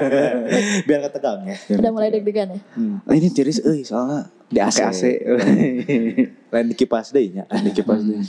Biar 0.86 0.98
gak 1.06 1.14
tegang 1.14 1.46
ya. 1.46 1.56
Udah 1.78 1.90
mulai 1.90 2.10
deg-degan 2.10 2.58
ya. 2.58 2.60
Hmm. 2.74 2.98
Nah, 3.02 3.14
ini 3.14 3.28
tiris 3.30 3.62
euy 3.62 3.86
soalnya 3.86 4.26
Di 4.50 4.58
AC. 4.58 4.78
AC. 4.82 5.02
Lain 6.52 6.66
di 6.68 6.76
kipas 6.76 7.14
deh 7.14 7.24
nya. 7.30 7.44
Di 7.48 7.70
kipas 7.72 8.00
deh. 8.02 8.20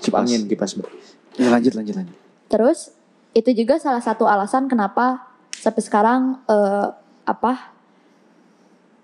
Kipas 0.00 0.24
angin, 0.24 0.48
kipas. 0.48 0.78
Ya, 1.36 1.48
lanjut 1.52 1.76
lanjut 1.76 1.94
lanjut. 1.98 2.16
Terus 2.48 2.96
itu 3.30 3.50
juga 3.52 3.76
salah 3.76 4.00
satu 4.00 4.24
alasan 4.24 4.66
kenapa 4.66 5.28
sampai 5.52 5.82
sekarang 5.84 6.20
eh, 6.48 6.86
apa 7.22 7.76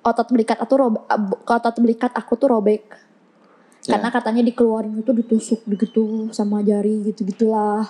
otot 0.00 0.30
belikat 0.30 0.56
aku 0.56 0.74
robek, 0.78 1.02
otot 1.44 1.76
belikat 1.82 2.12
aku 2.14 2.32
tuh 2.38 2.48
robek. 2.48 2.86
Karena 3.94 4.08
katanya 4.10 4.42
dikeluarin 4.42 4.94
itu 4.98 5.12
ditusuk 5.14 5.60
gitu 5.68 6.32
sama 6.34 6.64
jari 6.66 7.06
gitu 7.06 7.22
gitulah. 7.22 7.86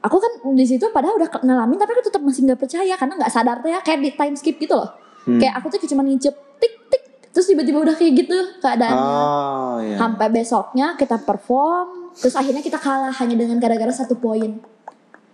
Aku 0.00 0.16
kan 0.16 0.32
di 0.56 0.64
situ 0.64 0.88
padahal 0.90 1.20
udah 1.20 1.28
ngalamin 1.44 1.76
tapi 1.76 1.92
aku 1.92 2.08
tetap 2.08 2.24
masih 2.24 2.48
nggak 2.48 2.60
percaya 2.60 2.94
karena 2.96 3.14
nggak 3.20 3.32
sadar 3.32 3.60
tuh 3.60 3.68
ya 3.68 3.84
kayak 3.84 4.00
di 4.00 4.10
time 4.16 4.34
skip 4.34 4.56
gitu 4.56 4.72
loh. 4.72 4.90
Hmm. 5.28 5.36
Kayak 5.36 5.60
aku 5.60 5.66
tuh 5.76 5.88
cuma 5.92 6.00
ngincep 6.02 6.32
tik 6.56 6.74
tik 6.88 7.02
terus 7.30 7.46
tiba-tiba 7.46 7.78
udah 7.84 7.94
kayak 7.94 8.12
gitu 8.26 8.36
keadaannya. 8.64 9.06
Oh, 9.06 9.76
iya. 9.84 9.96
Sampai 10.00 10.26
besoknya 10.32 10.96
kita 10.96 11.20
perform, 11.20 12.16
terus 12.16 12.34
akhirnya 12.34 12.64
kita 12.64 12.80
kalah 12.80 13.12
hanya 13.12 13.36
dengan 13.36 13.60
gara-gara 13.60 13.92
satu 13.92 14.16
poin. 14.18 14.58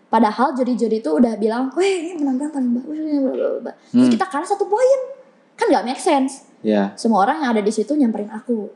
Padahal 0.07 0.55
juri-juri 0.55 1.03
itu 1.03 1.11
udah 1.11 1.35
bilang, 1.35 1.71
weh 1.75 2.15
ini 2.15 2.21
penampilan 2.21 2.51
paling 2.55 2.73
bagus, 2.79 2.99
bla, 3.01 3.33
bla, 3.35 3.49
bla." 3.59 3.73
terus 3.91 4.07
Hmm. 4.07 4.13
kita 4.15 4.27
kalah 4.29 4.49
satu 4.49 4.65
poin, 4.71 4.99
kan 5.59 5.67
nggak 5.67 5.85
make 5.87 6.03
sense. 6.03 6.47
Ya. 6.63 6.95
Semua 6.95 7.27
orang 7.27 7.43
yang 7.43 7.51
ada 7.55 7.63
di 7.63 7.73
situ 7.75 7.95
nyamperin 7.95 8.31
aku, 8.31 8.71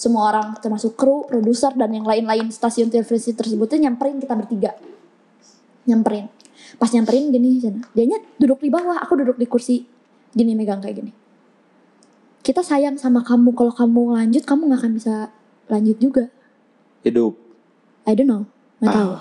semua 0.00 0.32
orang 0.32 0.56
termasuk 0.64 0.96
kru, 0.96 1.28
produser 1.28 1.76
dan 1.76 1.92
yang 1.92 2.08
lain-lain 2.08 2.48
stasiun 2.48 2.88
televisi 2.88 3.36
tersebut 3.36 3.68
tuh 3.68 3.76
nyamperin 3.76 4.16
kita 4.16 4.32
bertiga, 4.32 4.72
nyamperin. 5.84 6.32
Pas 6.80 6.88
nyamperin 6.88 7.28
gini, 7.28 7.60
dianya 7.92 8.16
duduk 8.40 8.64
di 8.64 8.72
bawah, 8.72 8.96
aku 8.96 9.20
duduk 9.20 9.36
di 9.36 9.44
kursi, 9.44 9.84
gini 10.32 10.56
megang 10.56 10.80
kayak 10.80 11.04
gini. 11.04 11.12
Kita 12.40 12.64
sayang 12.64 12.96
sama 12.96 13.20
kamu, 13.20 13.52
kalau 13.52 13.76
kamu 13.76 14.16
lanjut 14.16 14.48
kamu 14.48 14.72
nggak 14.72 14.80
akan 14.80 14.92
bisa 14.96 15.14
lanjut 15.68 15.96
juga. 16.00 16.24
Hidup. 17.04 17.36
I 18.08 18.16
don't 18.16 18.24
know, 18.24 18.48
nggak 18.80 18.96
tahu. 18.96 19.12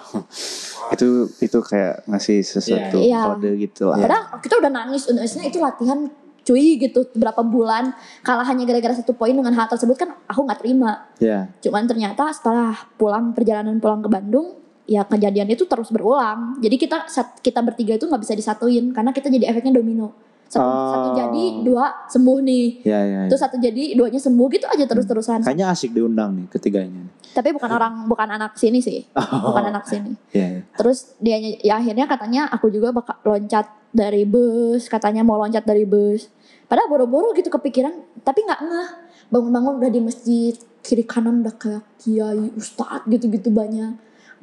itu 0.96 1.08
itu 1.44 1.58
kayak 1.60 2.08
ngasih 2.08 2.40
sesuatu 2.40 2.98
Iya. 3.04 3.36
kode 3.36 3.52
gitu 3.60 3.92
lah. 3.92 4.00
Padahal 4.00 4.24
kita 4.40 4.56
udah 4.64 4.72
nangis, 4.72 5.12
udah 5.12 5.44
itu 5.44 5.60
latihan 5.60 6.08
cuy 6.50 6.82
gitu 6.82 7.06
berapa 7.14 7.46
bulan 7.46 7.94
kalah 8.26 8.42
hanya 8.50 8.66
gara-gara 8.66 8.98
satu 8.98 9.14
poin 9.14 9.38
dengan 9.38 9.54
hal 9.54 9.70
tersebut 9.70 9.94
kan 9.94 10.18
aku 10.26 10.42
nggak 10.50 10.60
terima. 10.66 11.06
Ya. 11.22 11.54
Cuman 11.62 11.86
ternyata 11.86 12.34
setelah 12.34 12.74
pulang 12.98 13.38
perjalanan 13.38 13.78
pulang 13.78 14.02
ke 14.02 14.10
Bandung 14.10 14.58
ya 14.90 15.06
kejadian 15.06 15.46
itu 15.54 15.70
terus 15.70 15.94
berulang. 15.94 16.58
Jadi 16.58 16.76
kita 16.82 17.06
kita 17.46 17.62
bertiga 17.62 17.94
itu 17.94 18.10
nggak 18.10 18.22
bisa 18.26 18.34
disatuin 18.34 18.90
karena 18.90 19.14
kita 19.14 19.30
jadi 19.30 19.54
efeknya 19.54 19.78
domino. 19.78 20.10
Satu, 20.50 20.66
Oh. 20.66 20.90
satu 20.90 21.10
jadi 21.14 21.44
dua 21.62 22.10
sembuh 22.10 22.42
nih. 22.42 22.68
Ya, 22.82 23.00
ya. 23.06 23.06
ya. 23.06 23.30
Terus 23.30 23.42
satu 23.46 23.62
jadi 23.62 23.94
duanya 23.94 24.18
sembuh 24.18 24.48
gitu 24.50 24.66
aja 24.66 24.82
terus-terusan. 24.90 25.46
Kayaknya 25.46 25.70
asik 25.70 25.94
diundang 25.94 26.34
nih 26.34 26.46
ketiganya. 26.50 27.06
Tapi 27.38 27.54
bukan 27.54 27.70
orang 27.70 27.94
bukan 28.10 28.26
anak 28.34 28.58
sini 28.58 28.82
sih. 28.82 29.06
Oh. 29.30 29.54
Bukan 29.54 29.70
anak 29.70 29.86
sini. 29.86 30.18
Ya, 30.34 30.58
ya. 30.58 30.62
Terus 30.74 31.14
dia 31.22 31.38
ya 31.38 31.78
akhirnya 31.78 32.10
katanya 32.10 32.50
aku 32.50 32.74
juga 32.74 32.90
bakal 32.90 33.22
loncat 33.22 33.70
dari 33.94 34.26
bus, 34.26 34.90
katanya 34.90 35.22
mau 35.22 35.38
loncat 35.38 35.62
dari 35.62 35.86
bus. 35.86 36.34
Padahal 36.70 36.86
boro-boro 36.86 37.34
gitu 37.34 37.50
kepikiran, 37.50 37.92
tapi 38.22 38.46
nggak 38.46 38.62
ngeh. 38.62 38.90
Bangun-bangun 39.34 39.82
udah 39.82 39.90
di 39.90 40.02
masjid, 40.02 40.54
kiri 40.80 41.02
kanan 41.02 41.42
udah 41.42 41.58
kayak 41.58 41.84
kiai, 41.98 42.54
ustadz 42.54 43.10
gitu-gitu 43.10 43.50
banyak. 43.50 43.98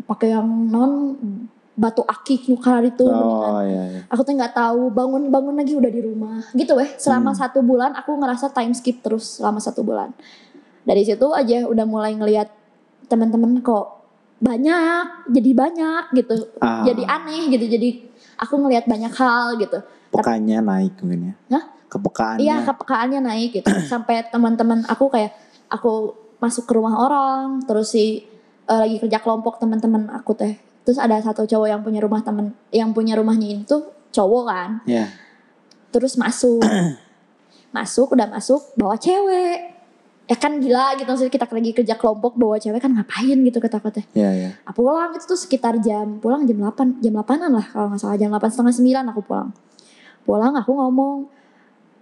Pakai 0.04 0.34
yang 0.34 0.46
non 0.66 1.14
batu 1.76 2.02
akik 2.02 2.50
nyukar 2.50 2.82
itu. 2.82 3.06
Oh, 3.06 3.62
ya, 3.62 3.82
ya. 3.94 4.00
Aku 4.10 4.26
tuh 4.26 4.34
nggak 4.34 4.58
tahu 4.58 4.90
bangun-bangun 4.90 5.54
lagi 5.54 5.78
udah 5.78 5.86
di 5.86 6.02
rumah. 6.02 6.42
Gitu 6.50 6.74
weh, 6.74 6.98
selama 6.98 7.30
Hmm. 7.30 7.38
satu 7.46 7.62
bulan 7.62 7.94
aku 7.94 8.16
ngerasa 8.16 8.50
time 8.50 8.74
skip 8.74 9.06
terus 9.06 9.38
selama 9.38 9.62
satu 9.62 9.86
bulan. 9.86 10.10
Dari 10.82 11.06
situ 11.06 11.30
aja 11.30 11.62
udah 11.66 11.86
mulai 11.86 12.16
ngelihat 12.16 12.50
teman-teman 13.06 13.62
kok 13.62 14.02
banyak, 14.36 15.30
jadi 15.30 15.50
banyak 15.54 16.02
gitu 16.12 16.36
Ah, 16.60 16.84
jadi 16.84 17.02
aneh 17.06 17.48
gitu 17.48 17.64
jadi 17.70 17.88
aku 18.36 18.60
ngelihat 18.60 18.84
banyak 18.84 19.08
hal 19.16 19.56
gitu 19.56 19.80
Pekanya 20.12 20.60
naik 20.60 20.96
mungkin 21.00 21.32
ya. 21.32 21.34
Hah? 21.56 21.64
Kepekaannya. 21.86 22.42
iya 22.42 22.66
kepekaannya 22.66 23.20
naik 23.22 23.62
gitu. 23.62 23.68
Sampai 23.92 24.26
teman-teman 24.26 24.82
aku 24.90 25.06
kayak 25.10 25.34
aku 25.70 26.14
masuk 26.36 26.68
ke 26.68 26.72
rumah 26.76 26.94
orang 26.98 27.64
terus 27.64 27.94
si 27.94 28.26
eh, 28.66 28.76
lagi 28.76 28.98
kerja 29.00 29.22
kelompok 29.22 29.62
teman-teman 29.62 30.10
aku 30.10 30.34
teh. 30.34 30.58
Terus 30.86 30.98
ada 30.98 31.18
satu 31.18 31.46
cowok 31.46 31.66
yang 31.66 31.82
punya 31.82 31.98
rumah 32.02 32.22
temen 32.22 32.54
yang 32.70 32.90
punya 32.94 33.14
rumahnya 33.18 33.62
itu 33.62 33.76
cowok 34.10 34.42
kan. 34.46 34.70
Ya. 34.86 35.10
terus 35.94 36.18
masuk. 36.18 36.60
Masuk 37.76 38.16
udah 38.16 38.24
masuk 38.24 38.72
bawa 38.72 38.96
cewek. 38.96 39.76
Ya 40.24 40.36
kan 40.40 40.56
gila 40.58 40.96
gitu 40.96 41.04
maksudnya 41.06 41.28
kita 41.28 41.44
lagi 41.44 41.70
kerja 41.76 41.94
kelompok 42.00 42.32
bawa 42.32 42.56
cewek 42.56 42.80
kan 42.80 42.88
ngapain 42.88 43.36
gitu 43.36 43.60
kata 43.60 43.76
aku 43.84 43.92
teh. 43.92 44.04
Ya, 44.16 44.32
ya. 44.32 44.56
Aku 44.64 44.80
pulang 44.80 45.12
itu 45.12 45.28
tuh 45.28 45.36
sekitar 45.36 45.76
jam 45.84 46.16
pulang 46.16 46.48
jam 46.48 46.56
8 46.56 47.04
jam 47.04 47.12
8an 47.20 47.52
lah 47.52 47.66
kalau 47.68 47.92
nggak 47.92 48.00
salah 48.00 48.16
jam 48.16 48.32
8 48.32 48.48
setengah 48.48 49.04
9 49.04 49.12
aku 49.12 49.20
pulang. 49.28 49.52
Pulang 50.24 50.56
aku 50.56 50.72
ngomong 50.72 51.28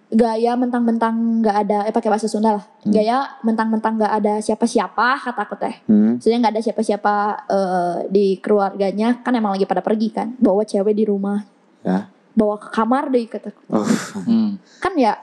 gaya 0.07 0.53
mentang-mentang 0.55 1.15
nggak 1.41 1.57
ada 1.59 1.79
eh 1.85 1.91
pakai 1.91 2.09
bahasa 2.09 2.27
Sunda 2.27 2.53
lah. 2.53 2.65
Hmm. 2.81 2.93
gaya 2.93 3.25
mentang-mentang 3.41 3.97
nggak 3.97 4.13
ada 4.15 4.35
siapa-siapa 4.39 5.07
kata 5.21 5.41
aku 5.41 5.55
teh. 5.57 5.75
Hmm. 5.85 6.17
Maksudnya 6.17 6.39
nggak 6.41 6.55
ada 6.55 6.63
siapa-siapa 6.63 7.15
eh, 7.47 7.97
di 8.09 8.27
keluarganya 8.39 9.21
kan 9.21 9.33
emang 9.33 9.53
lagi 9.53 9.65
pada 9.65 9.81
pergi 9.81 10.09
kan. 10.11 10.37
Bawa 10.37 10.63
cewek 10.63 10.93
di 10.93 11.05
rumah. 11.05 11.41
Ya. 11.81 12.09
bawa 12.33 12.59
ke 12.59 12.67
kamar 12.69 13.07
deh 13.09 13.31
kata 13.31 13.55
Oh, 13.69 13.87
Hmm. 14.21 14.59
kan 14.81 14.91
ya 14.95 15.15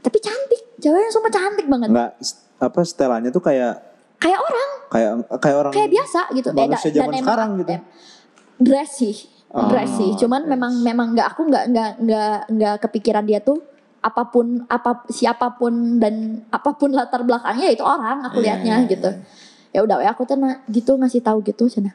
tapi 0.00 0.18
cantik. 0.18 0.78
Ceweknya 0.78 1.10
semua 1.10 1.26
cantik 1.28 1.66
banget. 1.66 1.90
Enggak 1.90 2.14
apa 2.58 2.78
setelannya 2.80 3.28
tuh 3.28 3.42
kayak 3.42 3.74
kayak 4.16 4.38
orang. 4.38 4.70
Kayak 4.86 5.10
kayak 5.36 5.56
orang 5.58 5.72
kayak 5.72 5.90
biasa 5.90 6.20
gitu. 6.30 6.48
Manusia 6.50 6.90
zaman 6.90 7.10
emang- 7.10 7.20
sekarang 7.20 7.50
gitu. 7.58 7.70
em- 7.72 7.86
dress 8.56 8.90
sih. 8.96 9.16
Oh, 9.50 9.66
dress 9.66 9.90
sih. 9.92 10.14
Cuman 10.14 10.40
dress. 10.40 10.52
memang 10.52 10.72
memang 10.78 11.06
nggak 11.10 11.28
aku 11.28 11.42
nggak 11.44 11.64
nggak 11.68 11.90
nggak 11.98 12.36
nggak 12.48 12.74
kepikiran 12.80 13.24
dia 13.24 13.40
tuh 13.40 13.58
apa 14.00 14.22
pun 14.26 14.64
apa 14.66 15.04
siapa 15.06 15.54
pun 15.54 15.96
dan 15.96 16.40
apa 16.48 16.72
pun 16.72 16.88
latar 16.90 17.20
belakangnya 17.20 17.68
itu 17.70 17.84
orang 17.84 18.20
aku 18.22 18.40
Iya, 18.40 18.56
liatnya 18.56 18.74
iya, 18.78 18.88
gitu 18.88 19.10
ya 19.70 19.80
udah 19.80 19.96
ya 20.00 20.10
aku 20.10 20.24
tuh 20.24 20.40
gitu 20.66 20.96
ngasih 20.96 21.20
tahu 21.20 21.40
gitu 21.42 21.68
cina 21.68 21.92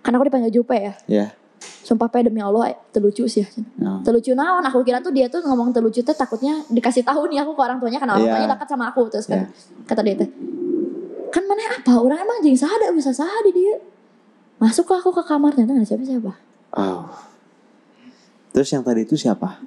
karena 0.00 0.18
aku 0.18 0.26
dipanggil 0.26 0.50
Jupe 0.52 0.74
ya 0.74 0.94
Ya. 1.06 1.26
sumpah 1.62 2.06
pe 2.06 2.20
demi 2.20 2.38
Allah 2.38 2.68
eh, 2.68 2.78
terlucu 2.90 3.22
sih 3.24 3.42
ya. 3.42 3.48
Oh. 3.80 4.02
terlucu 4.02 4.34
naon 4.34 4.60
aku 4.60 4.82
kira 4.82 4.98
tuh 4.98 5.10
dia 5.10 5.26
tuh 5.26 5.40
ngomong 5.40 5.70
terlucu 5.70 6.00
tuh 6.00 6.10
takutnya 6.12 6.58
dikasih 6.66 7.00
tahu 7.00 7.30
nih 7.30 7.38
aku 7.38 7.54
ke 7.54 7.60
orang 7.60 7.78
tuanya 7.78 7.96
karena 7.96 8.12
orang 8.12 8.26
Iya. 8.26 8.34
tuanya 8.36 8.48
dekat 8.52 8.68
sama 8.68 8.84
aku 8.90 9.02
terus 9.06 9.24
kan 9.24 9.38
Iya. 9.38 9.46
kata 9.84 10.00
dia 10.02 10.14
tuh 10.18 10.28
kan 11.30 11.42
mana 11.44 11.62
apa 11.72 11.92
orang 11.96 12.18
emang 12.20 12.38
jeng 12.40 12.58
sahada 12.58 12.90
bisa 12.90 13.10
sahada 13.10 13.46
dia 13.48 13.78
masuk 14.58 14.84
lah 14.86 14.98
aku 14.98 15.10
ke 15.12 15.22
kamar 15.22 15.54
ternyata 15.54 15.70
nggak 15.72 15.84
ada 15.84 15.90
siapa 15.92 16.04
siapa 16.04 16.32
Oh. 16.72 17.04
Terus 18.48 18.68
yang 18.68 18.80
tadi 18.80 19.04
itu 19.04 19.12
siapa? 19.12 19.60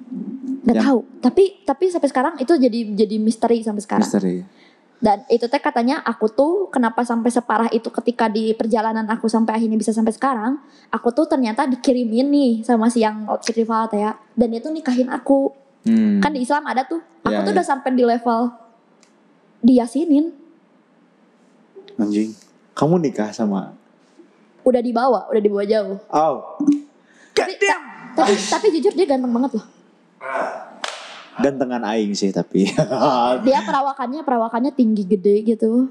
Nggak 0.66 0.82
tahu. 0.82 0.98
Tapi 1.22 1.44
tapi 1.62 1.84
sampai 1.86 2.08
sekarang 2.10 2.34
itu 2.36 2.52
jadi 2.52 2.78
jadi 2.92 3.16
misteri 3.16 3.62
sampai 3.62 3.80
sekarang. 3.80 4.04
Misteri. 4.04 4.36
dan 4.96 5.28
itu 5.28 5.44
teh 5.44 5.60
katanya 5.60 6.00
aku 6.00 6.24
tuh 6.26 6.52
kenapa 6.66 7.04
sampai 7.04 7.28
separah 7.28 7.68
itu 7.68 7.92
ketika 7.92 8.26
di 8.26 8.50
perjalanan 8.50 9.04
aku 9.06 9.28
sampai 9.28 9.52
akhirnya 9.54 9.76
bisa 9.76 9.92
sampai 9.92 10.08
sekarang 10.10 10.56
aku 10.88 11.12
tuh 11.12 11.28
ternyata 11.28 11.68
dikirimin 11.68 12.26
nih 12.26 12.52
sama 12.64 12.88
si 12.88 13.00
yang 13.00 13.28
opsi 13.28 13.52
rival 13.52 13.86
teh 13.86 14.00
ya. 14.00 14.16
Dan 14.32 14.50
dia 14.50 14.58
tuh 14.58 14.72
nikahin 14.72 15.06
aku. 15.06 15.52
Hmm. 15.84 16.18
kan 16.18 16.32
di 16.32 16.42
Islam 16.42 16.66
ada 16.66 16.82
tuh. 16.82 16.98
Aku 17.22 17.30
Iya, 17.30 17.44
tuh 17.44 17.52
iya. 17.52 17.56
udah 17.56 17.66
sampai 17.66 17.90
di 17.92 18.02
level 18.02 18.40
diyasinin 19.60 20.26
anjing. 21.96 22.32
Kamu 22.72 22.98
nikah 22.98 23.30
sama? 23.30 23.72
Udah 24.62 24.80
dibawa 24.80 25.28
udah 25.28 25.38
dibawa 25.38 25.62
jauh. 25.62 25.96
Oh, 26.08 26.58
tapi, 27.32 27.54
ta- 27.56 27.84
tapi 28.16 28.32
tapi 28.34 28.66
jujur 28.74 28.92
dia 28.92 29.06
ganteng 29.06 29.30
banget 29.30 29.56
loh 29.56 29.66
gantengan 31.36 31.84
aing 31.84 32.12
sih 32.12 32.30
tapi. 32.30 32.64
dia 33.46 33.60
perawakannya 33.60 34.20
perawakannya 34.20 34.72
tinggi 34.72 35.04
gede 35.04 35.44
gitu 35.46 35.88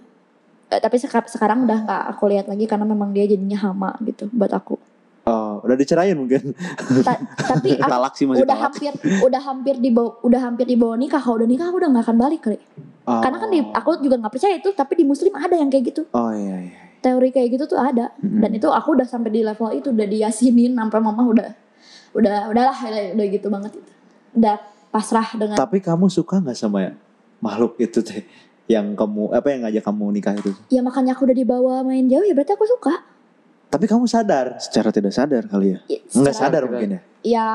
Eh, 0.66 0.82
tapi 0.82 0.98
seka- 0.98 1.30
sekarang 1.30 1.62
udah 1.64 1.86
nggak 1.86 2.04
aku 2.10 2.26
lihat 2.26 2.50
lagi 2.50 2.66
karena 2.66 2.82
memang 2.84 3.14
dia 3.14 3.22
jadinya 3.24 3.54
hama 3.62 3.94
gitu 4.02 4.26
buat 4.34 4.50
aku 4.50 4.82
oh, 5.24 5.62
udah 5.62 5.78
dicerain 5.78 6.18
mungkin. 6.18 6.58
Ta- 7.06 7.22
tapi 7.22 7.78
aku 7.78 7.86
Talak 7.86 8.14
sih 8.18 8.26
masih 8.26 8.42
udah 8.42 8.58
talak. 8.58 8.74
hampir 8.74 8.92
udah 9.22 9.42
hampir 9.44 9.76
di 9.78 9.94
udah 9.94 10.42
hampir 10.42 10.66
di 10.66 10.74
bawah 10.74 10.98
nikah 10.98 11.22
kalau 11.22 11.38
udah 11.38 11.46
nikah 11.46 11.70
aku 11.70 11.78
udah 11.78 11.90
nggak 11.94 12.06
akan 12.06 12.18
balik 12.18 12.42
kali 12.42 12.58
Oh. 13.06 13.22
karena 13.22 13.38
kan 13.38 13.54
di, 13.54 13.62
aku 13.62 14.02
juga 14.02 14.18
nggak 14.18 14.34
percaya 14.34 14.58
itu 14.58 14.74
tapi 14.74 14.98
di 14.98 15.06
muslim 15.06 15.30
ada 15.32 15.54
yang 15.54 15.70
kayak 15.70 15.94
gitu 15.94 16.10
Oh 16.10 16.34
iya 16.34 16.58
iya. 16.66 16.74
teori 16.98 17.30
kayak 17.30 17.54
gitu 17.54 17.70
tuh 17.70 17.78
ada 17.78 18.10
dan 18.18 18.50
itu 18.50 18.66
aku 18.66 18.98
udah 18.98 19.06
sampai 19.06 19.30
di 19.30 19.46
level 19.46 19.70
itu 19.70 19.94
udah 19.94 20.08
diyasinin 20.10 20.74
sampai 20.74 20.98
mama 20.98 21.22
udah 21.22 21.54
udah 22.18 22.50
udahlah 22.50 22.74
udah, 22.74 23.14
udah 23.14 23.26
gitu 23.30 23.48
banget 23.48 23.78
itu 23.78 23.92
udah 24.36 24.56
pasrah 24.88 25.28
dengan 25.34 25.56
Tapi 25.56 25.80
kamu 25.80 26.08
suka 26.08 26.38
nggak 26.38 26.54
sama 26.54 26.94
makhluk 27.38 27.76
itu 27.78 28.00
teh? 28.00 28.24
yang 28.66 28.92
kamu 28.92 29.30
apa 29.30 29.48
yang 29.48 29.62
ngajak 29.62 29.84
kamu 29.84 30.06
nikah 30.12 30.34
itu 30.34 30.50
Ya 30.68 30.82
makanya 30.82 31.14
aku 31.14 31.24
udah 31.24 31.38
dibawa 31.38 31.74
main 31.82 32.06
jauh 32.06 32.22
ya 32.22 32.34
berarti 32.34 32.52
aku 32.52 32.66
suka. 32.66 32.98
tapi 33.68 33.86
kamu 33.86 34.06
sadar 34.06 34.58
Secara 34.58 34.90
tidak 34.90 35.12
sadar 35.12 35.46
kali 35.46 35.74
ya. 35.74 35.80
Ya, 35.88 36.00
nggak 36.02 36.34
secara- 36.34 36.40
sadar 36.42 36.62
Tidak. 36.62 36.72
mungkin 36.72 36.90
ya 36.92 37.02
Ya 37.24 37.48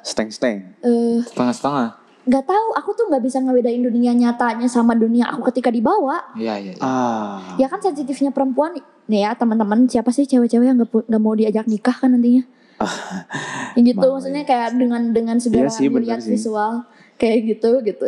Steng-steng. 0.00 0.74
eh 0.80 1.18
Setengah-setengah. 1.24 1.88
nggak 2.24 2.44
tahu 2.44 2.66
aku 2.74 2.90
tuh 2.92 3.04
nggak 3.06 3.22
bisa 3.22 3.38
ngebedain 3.38 3.78
dunia 3.80 4.10
nyatanya 4.12 4.66
sama 4.66 4.94
dunia 4.94 5.26
aku 5.26 5.46
ketika 5.46 5.70
dibawa. 5.70 6.26
Iya, 6.34 6.58
iya. 6.60 6.72
iya. 6.72 6.82
ah 6.82 7.54
Ya 7.54 7.66
kan 7.66 7.78
sensitifnya 7.78 8.30
perempuan 8.30 8.74
nih 9.06 9.22
ya 9.22 9.30
teman-teman 9.32 9.86
siapa 9.86 10.10
sih 10.10 10.24
cewek-cewek 10.24 10.62
yang 10.64 10.78
nggak 10.78 11.18
mau 11.18 11.32
diajak 11.32 11.64
nikah 11.64 11.94
kan 11.94 12.10
nantinya? 12.12 12.42
Ya 13.76 13.80
gitu 13.84 14.00
mau 14.00 14.16
maksudnya 14.16 14.42
kayak 14.42 14.74
dengan 14.74 15.02
dengan 15.10 15.36
segala 15.36 15.68
Iya 15.68 15.74
sih, 15.74 15.88
sih. 16.18 16.32
visual 16.32 16.84
kayak 17.14 17.38
gitu 17.46 17.70
gitu. 17.82 18.06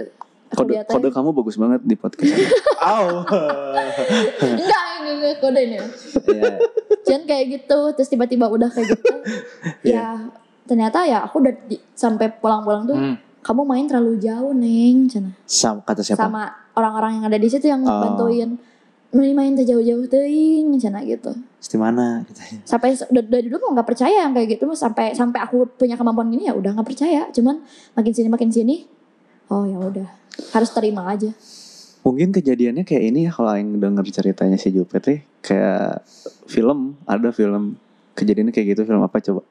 Aku 0.49 0.65
Kode, 0.65 0.81
kode 0.83 1.09
kamu 1.11 1.31
bagus 1.31 1.57
banget 1.57 1.81
di 1.83 1.93
podcast. 1.93 2.33
Au. 2.81 3.21
enggak 4.41 4.83
enggak 4.97 5.15
enggak 5.15 5.35
kode 5.39 5.61
ini. 5.61 5.77
Iya. 6.27 6.53
Jangan 7.05 7.25
kayak 7.25 7.45
gitu 7.51 7.79
terus 7.93 8.09
tiba-tiba 8.09 8.47
udah 8.47 8.69
kayak 8.69 8.89
gitu. 8.91 9.13
Iya. 9.85 9.93
ya 9.95 10.07
ternyata 10.65 10.99
ya 11.03 11.19
aku 11.23 11.41
udah 11.41 11.55
di- 11.65 11.81
sampai 11.93 12.29
pulang-pulang 12.31 12.85
tuh 12.85 12.97
Hmm. 12.97 13.17
kamu 13.41 13.61
main 13.63 13.85
terlalu 13.85 14.17
jauh 14.19 14.53
neng 14.53 15.05
cina 15.07 15.33
Sam, 15.43 15.81
kata 15.81 16.01
siapa 16.03 16.21
sama 16.23 16.45
orang-orang 16.75 17.21
yang 17.21 17.25
ada 17.25 17.37
di 17.37 17.49
situ 17.49 17.65
yang 17.65 17.81
Oh. 17.83 17.93
bantuin 17.99 18.61
main 19.09 19.33
main 19.33 19.53
teh 19.53 19.65
jauh-jauh 19.65 20.05
teuing 20.05 20.69
cina 20.77 21.01
gitu 21.01 21.33
di 21.59 21.77
mana 21.77 22.23
katanya 22.25 22.61
sampai 22.63 22.89
se- 22.93 23.09
dari, 23.09 23.49
dulu 23.49 23.57
mau 23.65 23.73
nggak 23.75 23.89
percaya 23.89 24.25
yang 24.25 24.33
kayak 24.33 24.57
gitu 24.57 24.69
Mas. 24.69 24.79
sampai 24.79 25.13
sampai 25.13 25.41
aku 25.41 25.65
punya 25.67 25.97
kemampuan 25.97 26.29
gini 26.29 26.45
ya 26.45 26.53
udah 26.53 26.77
nggak 26.77 26.85
percaya 26.87 27.25
cuman 27.29 27.65
makin 27.93 28.13
sini 28.13 28.29
makin 28.29 28.49
sini 28.49 28.85
oh 29.49 29.65
ya 29.65 29.81
udah 29.81 30.09
harus 30.53 30.71
terima 30.71 31.09
aja 31.09 31.33
Mungkin 31.99 32.33
kejadiannya 32.33 32.89
kayak 32.89 33.05
ini 33.05 33.21
ya 33.27 33.33
kalau 33.35 33.53
yang 33.53 33.75
denger 33.77 34.07
ceritanya 34.09 34.57
si 34.57 34.71
Jupet 34.71 35.03
nih 35.05 35.21
kayak 35.43 36.01
film, 36.47 36.97
ada 37.05 37.29
film 37.29 37.77
kejadiannya 38.15 38.49
kayak 38.49 38.73
gitu 38.73 38.87
film 38.87 39.03
apa 39.03 39.19
coba? 39.19 39.43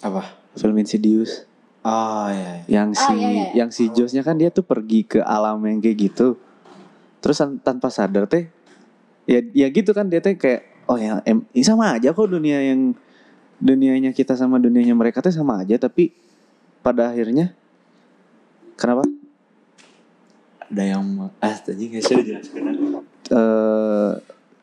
apa 0.00 0.22
Film 0.52 0.74
Insidious. 0.76 1.46
oh 1.80 2.26
iya, 2.26 2.64
iya. 2.66 2.80
Yang 2.80 2.88
si 2.96 3.12
iya, 3.12 3.28
iya. 3.28 3.46
yang 3.54 3.70
si 3.70 3.84
Josnya 3.88 4.20
kan 4.20 4.34
dia 4.34 4.48
tuh 4.48 4.62
pergi 4.62 5.06
ke 5.06 5.20
alam 5.20 5.62
yang 5.62 5.78
kayak 5.78 6.10
gitu. 6.10 6.34
Terus 7.18 7.38
tan- 7.38 7.60
tanpa 7.60 7.86
sadar 7.86 8.26
teh 8.26 8.50
ya 9.28 9.40
ya 9.54 9.66
gitu 9.70 9.90
kan 9.94 10.10
dia 10.10 10.18
teh 10.18 10.34
kayak 10.34 10.86
oh 10.90 10.98
ya 10.98 11.22
em, 11.26 11.46
ini 11.54 11.64
sama 11.64 11.94
aja 11.94 12.10
kok 12.10 12.28
dunia 12.28 12.58
yang 12.62 12.94
dunianya 13.62 14.10
kita 14.10 14.34
sama 14.34 14.58
dunianya 14.58 14.94
mereka 14.94 15.22
teh 15.22 15.30
sama 15.30 15.62
aja 15.62 15.78
tapi 15.78 16.10
pada 16.82 17.14
akhirnya 17.14 17.54
kenapa? 18.74 19.06
ada 20.72 20.82
yang 20.88 21.04
ah 21.38 21.56
tadi 21.60 21.92
nggak 21.92 22.02
sih 22.02 22.14
dijelaskan 22.16 22.62
eh 23.30 24.12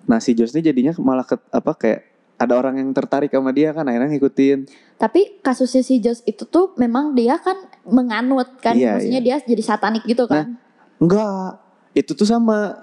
nah 0.09 0.17
si 0.17 0.33
Jos 0.33 0.57
ini 0.57 0.65
jadinya 0.65 0.93
malah 0.97 1.21
ke, 1.21 1.37
apa 1.53 1.71
kayak 1.77 2.01
ada 2.39 2.55
orang 2.55 2.79
yang 2.79 2.89
tertarik 2.95 3.29
sama 3.29 3.51
dia 3.51 3.75
kan 3.75 3.83
akhirnya 3.83 4.15
ngikutin. 4.15 4.65
Tapi 4.95 5.43
kasusnya 5.43 5.83
si 5.83 5.99
Jos 5.99 6.23
itu 6.23 6.47
tuh 6.47 6.71
memang 6.79 7.11
dia 7.11 7.35
kan 7.37 7.67
menganut 7.83 8.57
kan 8.63 8.79
Iya, 8.79 8.95
maksudnya 8.95 9.21
dia 9.21 9.35
jadi 9.43 9.59
satanik 9.59 10.07
gitu 10.07 10.23
kan? 10.25 10.55
enggak 10.99 11.59
itu 11.95 12.11
tuh 12.11 12.27
sama 12.27 12.75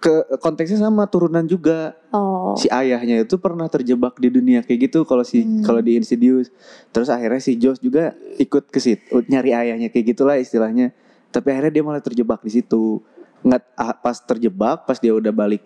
ke 0.00 0.40
konteksnya 0.40 0.80
sama 0.80 1.04
turunan 1.12 1.44
juga. 1.44 1.92
Oh. 2.08 2.56
Si 2.56 2.72
ayahnya 2.72 3.20
itu 3.28 3.36
pernah 3.36 3.68
terjebak 3.68 4.16
di 4.16 4.32
dunia 4.32 4.64
kayak 4.64 4.88
gitu 4.88 5.04
kalau 5.04 5.20
si 5.20 5.44
Hmm. 5.44 5.60
kalau 5.60 5.84
di 5.84 6.00
Insidious. 6.00 6.48
Terus 6.88 7.12
akhirnya 7.12 7.38
si 7.38 7.60
Jos 7.60 7.76
juga 7.84 8.16
ikut 8.40 8.72
ke 8.72 8.80
situ 8.80 9.20
nyari 9.28 9.52
ayahnya 9.52 9.92
kayak 9.92 10.16
gitulah 10.16 10.40
istilahnya. 10.40 10.96
Tapi 11.28 11.52
akhirnya 11.52 11.68
dia 11.68 11.84
malah 11.84 12.00
terjebak 12.00 12.40
di 12.40 12.48
situ. 12.48 13.04
Nggak 13.44 13.62
ah, 13.76 13.92
pas 13.92 14.16
terjebak 14.24 14.88
pas 14.88 14.96
dia 14.96 15.12
udah 15.12 15.32
balik 15.36 15.60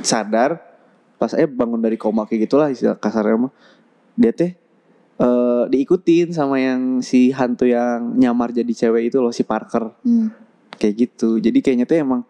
sadar 0.00 0.56
pas 1.20 1.32
eh 1.36 1.48
bangun 1.48 1.80
dari 1.80 1.96
koma 1.96 2.24
kayak 2.28 2.48
gitulah 2.48 2.68
istilah 2.68 2.96
kasarnya 2.96 3.48
mah 3.48 3.52
dia 4.16 4.32
teh 4.36 4.52
eh, 5.16 5.64
diikutin 5.68 6.32
sama 6.32 6.60
yang 6.60 7.00
si 7.00 7.32
hantu 7.32 7.64
yang 7.68 8.12
nyamar 8.16 8.52
jadi 8.52 8.68
cewek 8.68 9.12
itu 9.12 9.20
loh 9.20 9.32
si 9.36 9.44
Parker. 9.44 9.92
Hmm. 10.00 10.32
kayak 10.76 11.08
gitu. 11.08 11.40
Jadi 11.40 11.64
kayaknya 11.64 11.88
tuh 11.88 11.96
emang 11.96 12.20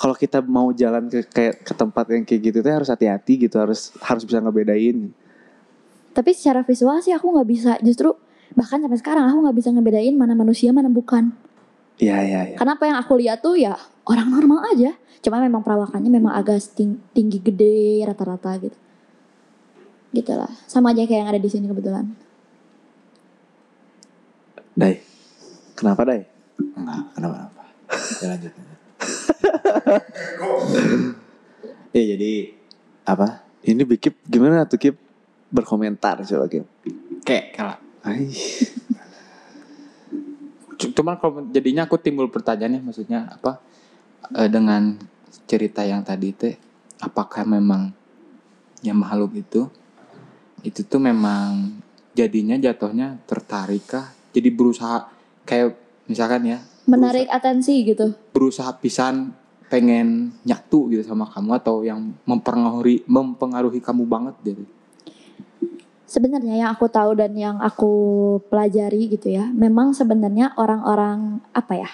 kalau 0.00 0.16
kita 0.16 0.40
mau 0.40 0.72
jalan 0.72 1.12
ke 1.12 1.20
kayak 1.28 1.60
ke 1.60 1.72
tempat 1.76 2.08
yang 2.08 2.24
kayak 2.24 2.40
gitu 2.48 2.58
tuh 2.64 2.72
harus 2.72 2.88
hati-hati 2.88 3.44
gitu 3.44 3.60
harus 3.60 3.92
harus 4.00 4.24
bisa 4.24 4.40
ngebedain 4.40 5.12
tapi 6.10 6.30
secara 6.32 6.64
visual 6.64 6.96
sih 7.04 7.12
aku 7.12 7.28
nggak 7.28 7.48
bisa 7.48 7.72
justru 7.84 8.16
bahkan 8.56 8.80
sampai 8.80 8.96
sekarang 8.98 9.28
aku 9.28 9.44
nggak 9.44 9.56
bisa 9.60 9.68
ngebedain 9.70 10.16
mana 10.16 10.32
manusia 10.32 10.72
mana 10.72 10.88
bukan 10.88 11.30
Iya 12.00 12.16
iya 12.24 12.40
iya. 12.48 12.56
karena 12.56 12.80
apa 12.80 12.84
yang 12.88 12.96
aku 12.96 13.12
lihat 13.20 13.44
tuh 13.44 13.60
ya 13.60 13.76
orang 14.08 14.32
normal 14.32 14.64
aja 14.72 14.96
cuma 15.20 15.36
memang 15.36 15.60
perawakannya 15.60 16.08
memang 16.08 16.32
agak 16.32 16.64
ting- 16.72 16.96
tinggi 17.12 17.36
gede 17.44 18.00
rata-rata 18.08 18.56
gitu 18.56 18.78
gitulah 20.10 20.48
sama 20.64 20.96
aja 20.96 21.04
kayak 21.04 21.20
yang 21.22 21.30
ada 21.30 21.38
di 21.38 21.50
sini 21.52 21.68
kebetulan 21.68 22.08
Dai. 24.72 24.96
Kenapa 25.76 26.08
Dai? 26.08 26.24
enggak 26.56 27.04
kenapa 27.12 27.36
kenapa 27.36 27.62
ya 28.24 28.26
lanjut. 28.32 28.52
ya 31.96 32.02
jadi 32.14 32.32
apa 33.08 33.48
Ini 33.60 33.84
Bikip 33.84 34.24
gimana 34.24 34.64
tuh 34.64 34.80
Kip? 34.80 34.96
Berkomentar 35.52 36.24
coba 36.24 36.48
Kip. 36.48 36.64
Kayak 37.28 37.46
kalah. 37.52 37.78
Cuman 40.80 41.20
kalau 41.20 41.44
jadinya 41.52 41.84
aku 41.84 42.00
timbul 42.00 42.32
pertanyaannya 42.32 42.80
maksudnya 42.80 43.28
apa 43.28 43.60
eh, 44.32 44.48
dengan 44.48 44.96
cerita 45.44 45.84
yang 45.84 46.00
tadi 46.00 46.32
teh 46.32 46.56
apakah 47.04 47.44
memang 47.44 47.92
yang 48.80 48.96
makhluk 48.96 49.36
itu 49.36 49.68
itu 50.64 50.80
tuh 50.84 51.00
memang 51.00 51.80
jadinya 52.16 52.56
jatuhnya 52.56 53.20
tertarik 53.28 53.84
kah 53.84 54.08
jadi 54.32 54.48
berusaha 54.52 55.08
kayak 55.44 55.76
misalkan 56.08 56.48
ya 56.48 56.58
menarik 56.84 57.26
atensi 57.26 57.82
gitu. 57.82 58.12
Berusaha 58.30 58.70
pisan 58.76 59.32
pengen 59.66 60.34
nyatu 60.42 60.90
gitu 60.90 61.02
sama 61.02 61.26
kamu 61.26 61.50
atau 61.56 61.82
yang 61.82 62.12
mempengaruhi 62.24 63.06
mempengaruhi 63.06 63.78
kamu 63.78 64.02
banget 64.04 64.34
gitu. 64.42 64.62
Sebenarnya 66.04 66.66
yang 66.66 66.70
aku 66.74 66.90
tahu 66.90 67.14
dan 67.14 67.30
yang 67.38 67.62
aku 67.62 67.92
pelajari 68.50 69.06
gitu 69.06 69.30
ya 69.30 69.46
memang 69.46 69.94
sebenarnya 69.94 70.58
orang-orang 70.58 71.38
apa 71.54 71.74
ya 71.78 71.90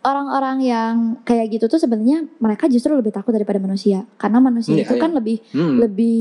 orang-orang 0.00 0.56
yang 0.60 0.94
kayak 1.24 1.56
gitu 1.56 1.68
tuh 1.68 1.80
sebenarnya 1.80 2.24
mereka 2.36 2.68
justru 2.68 2.92
lebih 2.92 3.12
takut 3.12 3.32
daripada 3.32 3.56
manusia. 3.56 4.04
Karena 4.16 4.40
manusia 4.40 4.72
Iya, 4.76 4.84
itu 4.84 4.94
iya. 4.96 5.00
kan 5.00 5.10
lebih 5.12 5.36
Hmm. 5.52 5.76
lebih 5.76 6.20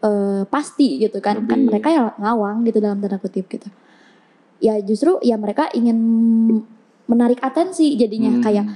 eh, 0.00 0.42
pasti 0.48 1.00
gitu 1.00 1.20
kan. 1.20 1.40
Kan 1.44 1.64
Lebih- 1.64 1.68
mereka 1.72 1.88
ya 1.88 2.02
ngawang 2.16 2.64
gitu 2.64 2.80
dalam 2.80 3.00
tanda 3.00 3.16
kutip 3.16 3.48
gitu. 3.48 3.68
Ya 4.60 4.76
justru 4.80 5.20
ya 5.20 5.36
mereka 5.36 5.68
ingin 5.72 5.96
menarik 7.06 7.38
atensi 7.40 7.94
jadinya 7.94 8.30
Hmm. 8.30 8.42
kayak 8.42 8.66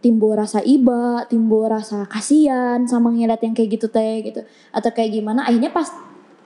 timbul 0.00 0.32
rasa 0.32 0.64
iba 0.64 1.28
timbul 1.28 1.68
rasa 1.68 2.08
kasihan 2.08 2.80
sama 2.84 3.12
ngeliat 3.12 3.40
yang 3.40 3.52
kayak 3.52 3.76
gitu 3.76 3.86
teh 3.86 4.24
gitu 4.24 4.40
atau 4.72 4.90
kayak 4.90 5.12
gimana 5.12 5.44
akhirnya 5.44 5.68
pas 5.68 5.92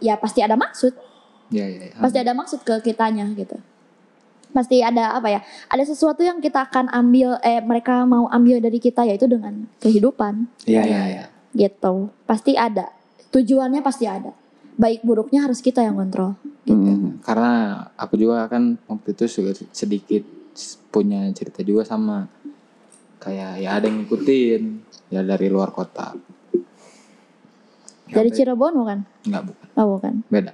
ya 0.03 0.19
pasti 0.19 0.43
ada 0.43 0.59
maksud 0.59 0.91
ya, 1.49 1.63
ya, 1.63 1.87
ya. 1.87 1.97
pasti 1.97 2.19
ada 2.19 2.35
maksud 2.35 2.67
ke 2.67 2.75
kitanya 2.83 3.31
gitu 3.33 3.55
pasti 4.51 4.83
ada 4.83 5.15
apa 5.15 5.31
ya 5.31 5.41
ada 5.67 5.83
sesuatu 5.83 6.23
yang 6.23 6.39
kita 6.39 6.67
akan 6.67 6.87
ambil 6.91 7.39
eh 7.43 7.59
mereka 7.59 8.07
mau 8.07 8.27
ambil 8.27 8.59
dari 8.59 8.79
kita 8.79 9.03
yaitu 9.03 9.27
dengan 9.27 9.67
kehidupan 9.79 10.47
Iya 10.67 10.83
ya, 10.83 10.83
iya 10.83 10.95
ya, 10.95 11.03
iya. 11.07 11.25
ya. 11.25 11.25
gitu 11.55 12.11
pasti 12.27 12.55
ada 12.55 12.91
tujuannya 13.31 13.83
pasti 13.83 14.07
ada 14.07 14.31
baik 14.75 15.03
buruknya 15.03 15.47
harus 15.47 15.59
kita 15.59 15.83
yang 15.83 15.95
kontrol 15.95 16.35
gitu. 16.67 16.75
Hmm. 16.75 17.23
karena 17.23 17.51
aku 17.95 18.15
juga 18.15 18.47
kan 18.47 18.79
waktu 18.87 19.15
itu 19.15 19.31
sedikit 19.71 20.23
punya 20.89 21.27
cerita 21.35 21.61
juga 21.61 21.83
sama. 21.83 22.31
Kayak 23.19 23.59
ya 23.59 23.71
ada 23.75 23.87
yang 23.89 24.05
ngikutin 24.05 24.63
ya 25.09 25.21
dari 25.23 25.49
luar 25.49 25.73
kota. 25.73 26.13
Ya, 28.05 28.21
dari 28.21 28.31
be- 28.31 28.37
Cirebon 28.37 28.73
bukan? 28.77 28.99
Nggak 29.25 29.43
bukan. 29.49 29.67
Oh 29.75 29.87
bukan. 29.97 30.15
Beda. 30.29 30.53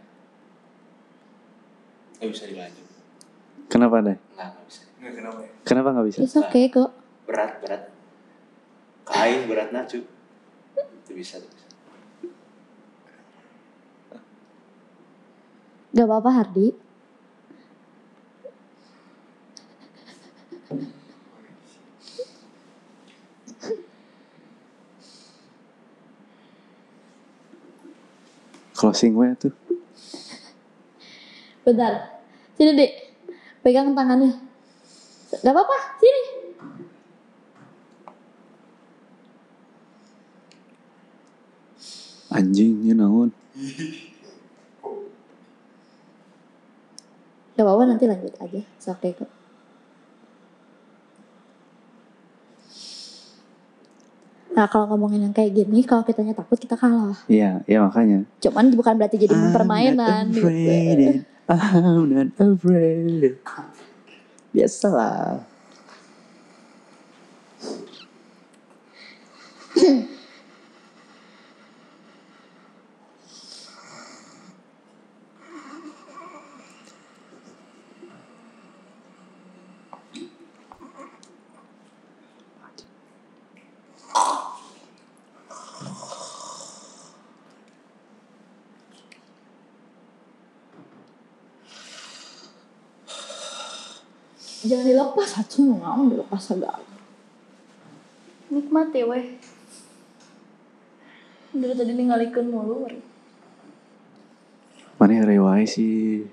Nggak 2.16 2.30
bisa 2.30 2.44
dilanjut. 2.46 2.86
Kenapa 3.66 3.94
Dai? 4.00 4.16
nggak 4.16 4.48
nggak 4.48 4.64
bisa. 4.66 4.82
Nggak 5.00 5.12
kenapa? 5.14 5.38
Ya 5.40 5.48
Kenapa 5.62 5.88
nggak 5.92 6.06
bisa? 6.08 6.18
it's 6.22 6.36
okay 6.36 6.64
kok. 6.66 6.90
Berat 7.26 7.52
berat. 7.60 7.82
Kain 9.04 9.40
berat 9.44 9.70
nacu 9.70 10.06
itu 11.02 11.10
bisa 11.12 11.36
itu 11.36 11.48
bisa. 11.50 11.66
Gak 15.90 16.06
apa-apa 16.06 16.30
Hardi 16.30 16.70
closing 28.81 29.12
way 29.12 29.37
tuh. 29.37 29.53
Bentar. 31.61 32.25
Sini 32.57 32.73
dek 32.73 32.93
pegang 33.61 33.93
tangannya. 33.93 34.40
Gak 35.45 35.53
apa-apa. 35.53 36.01
Sini. 36.01 36.23
Anjingnya 42.33 42.97
naon? 42.97 43.29
Gak 47.53 47.64
apa-apa 47.69 47.85
nanti 47.85 48.09
lanjut 48.09 48.33
aja. 48.40 48.64
Sorry 48.81 49.12
kok 49.12 49.39
Nah 54.61 54.68
kalau 54.68 54.92
ngomongin 54.92 55.25
yang 55.25 55.33
kayak 55.33 55.57
gini, 55.57 55.81
kalau 55.88 56.05
kitanya 56.05 56.37
takut 56.37 56.61
kita 56.61 56.77
kalah. 56.77 57.16
Iya, 57.33 57.64
ya 57.64 57.81
makanya. 57.81 58.29
Cuman 58.44 58.68
bukan 58.77 58.92
berarti 59.01 59.16
jadi 59.16 59.33
permainan. 59.57 60.29
I'm 60.29 60.37
not 60.37 60.37
gitu. 60.37 60.44
afraid. 60.44 61.01
I'm 61.49 62.05
not 62.12 62.31
afraid. 62.37 63.40
Biasalah. 64.53 65.49
Jangan 94.61 94.85
dilepas 94.85 95.29
satu 95.40 95.73
mau 96.40 96.57
dilepas 96.57 96.57
agak. 96.57 96.76
Nikmati 98.50 99.00
weh. 99.05 99.26
Dari 101.53 101.74
tadi 101.76 101.92
ningalikeun 101.92 102.48
mulu. 102.48 102.88
Mana 104.96 105.12
yang 105.20 105.29
rewai 105.29 105.64
sih? 105.68 106.24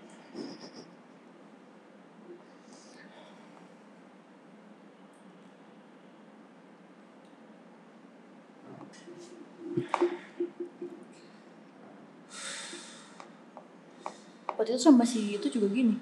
Waktu 14.58 14.74
itu 14.74 14.82
sama 14.82 15.06
si 15.06 15.38
itu 15.38 15.48
juga 15.54 15.70
gini. 15.70 15.96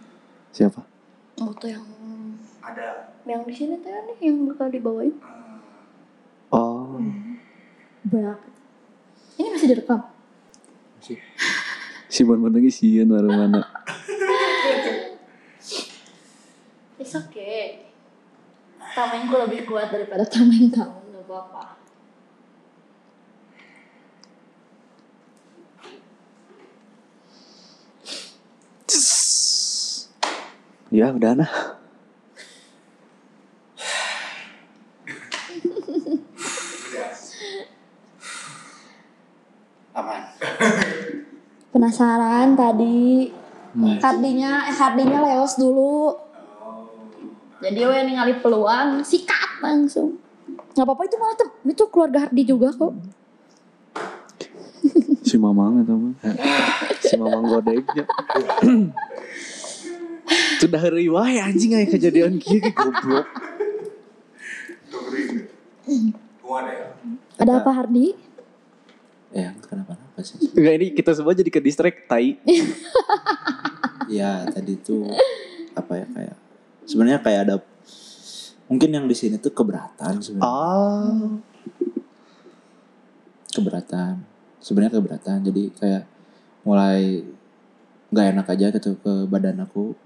Siapa? 0.56 0.80
Foto 1.36 1.68
yang 1.68 1.84
ada 2.64 3.15
yang 3.26 3.42
di 3.42 3.54
sini 3.58 3.82
tuh 3.82 3.90
nih 3.90 4.30
yang 4.30 4.46
bakal 4.46 4.70
dibawain. 4.70 5.18
Oh, 6.54 7.02
Berak. 8.06 8.38
Ini 9.42 9.50
masih 9.50 9.68
direkam. 9.74 10.06
si 12.14 12.22
Bon 12.22 12.38
Bon 12.38 12.54
lagi 12.54 12.70
sieun 12.70 13.10
baru 13.10 13.34
mana? 13.34 13.66
It's 17.02 17.18
okay. 17.18 17.90
Tamengku 18.94 19.36
lebih 19.50 19.66
kuat 19.66 19.90
daripada 19.90 20.24
tameng 20.32 20.70
kamu, 20.70 21.02
gak 21.18 21.26
apa-apa. 21.26 21.64
Ya 30.94 31.12
udah 31.12 31.34
nah. 31.36 31.65
Penasaran 41.86 42.58
tadi 42.58 43.30
Hardinya, 43.78 44.66
eh 44.66 44.74
Hardinya 44.74 45.22
leos 45.22 45.54
dulu. 45.54 46.18
Jadi 47.62 47.78
we 47.78 47.98
ningali 48.10 48.42
peluang, 48.42 49.06
sikat 49.06 49.62
langsung. 49.62 50.18
Gak 50.74 50.82
apa-apa 50.82 51.06
itu 51.06 51.14
malah 51.22 51.38
tem- 51.38 51.54
itu 51.62 51.86
keluarga 51.94 52.26
Hardi 52.26 52.42
juga 52.42 52.74
kok. 52.74 52.90
Si 55.30 55.38
Mamang 55.38 55.86
itu 55.86 55.94
mah. 55.94 56.14
si 57.06 57.14
Mamang 57.22 57.54
godeknya. 57.54 58.10
Sudah 60.66 60.82
hari 60.82 61.06
wae 61.06 61.38
anjing 61.38 61.78
aya 61.78 61.86
kejadian 61.86 62.42
kieu 62.42 62.66
ge 62.66 62.74
goblok. 62.74 63.30
Ada 67.38 67.62
apa 67.62 67.72
Hardi? 67.78 68.18
Ya, 69.30 69.54
kenapa-napa 70.16 70.20
sih. 70.24 70.38
Enggak 70.56 70.74
ini 70.80 70.88
kita 70.96 71.12
semua 71.12 71.34
jadi 71.36 71.50
ke 71.52 71.60
distract 71.60 72.00
tai. 72.08 72.40
ya 74.06 74.46
tadi 74.48 74.78
tuh 74.80 75.10
apa 75.74 75.94
ya 75.98 76.06
kayak 76.14 76.38
sebenarnya 76.86 77.20
kayak 77.26 77.40
ada 77.50 77.56
mungkin 78.70 78.90
yang 78.94 79.06
di 79.10 79.18
sini 79.18 79.42
tuh 79.42 79.50
keberatan 79.50 80.22
sebenarnya 80.22 80.46
Ah. 80.46 81.42
keberatan 83.50 84.22
sebenarnya 84.62 84.94
keberatan 84.94 85.42
jadi 85.42 85.64
kayak 85.74 86.04
mulai 86.62 87.26
nggak 88.14 88.28
enak 88.38 88.48
aja 88.54 88.66
gitu 88.78 88.94
ke 89.02 89.26
badan 89.26 89.58
aku 89.66 89.98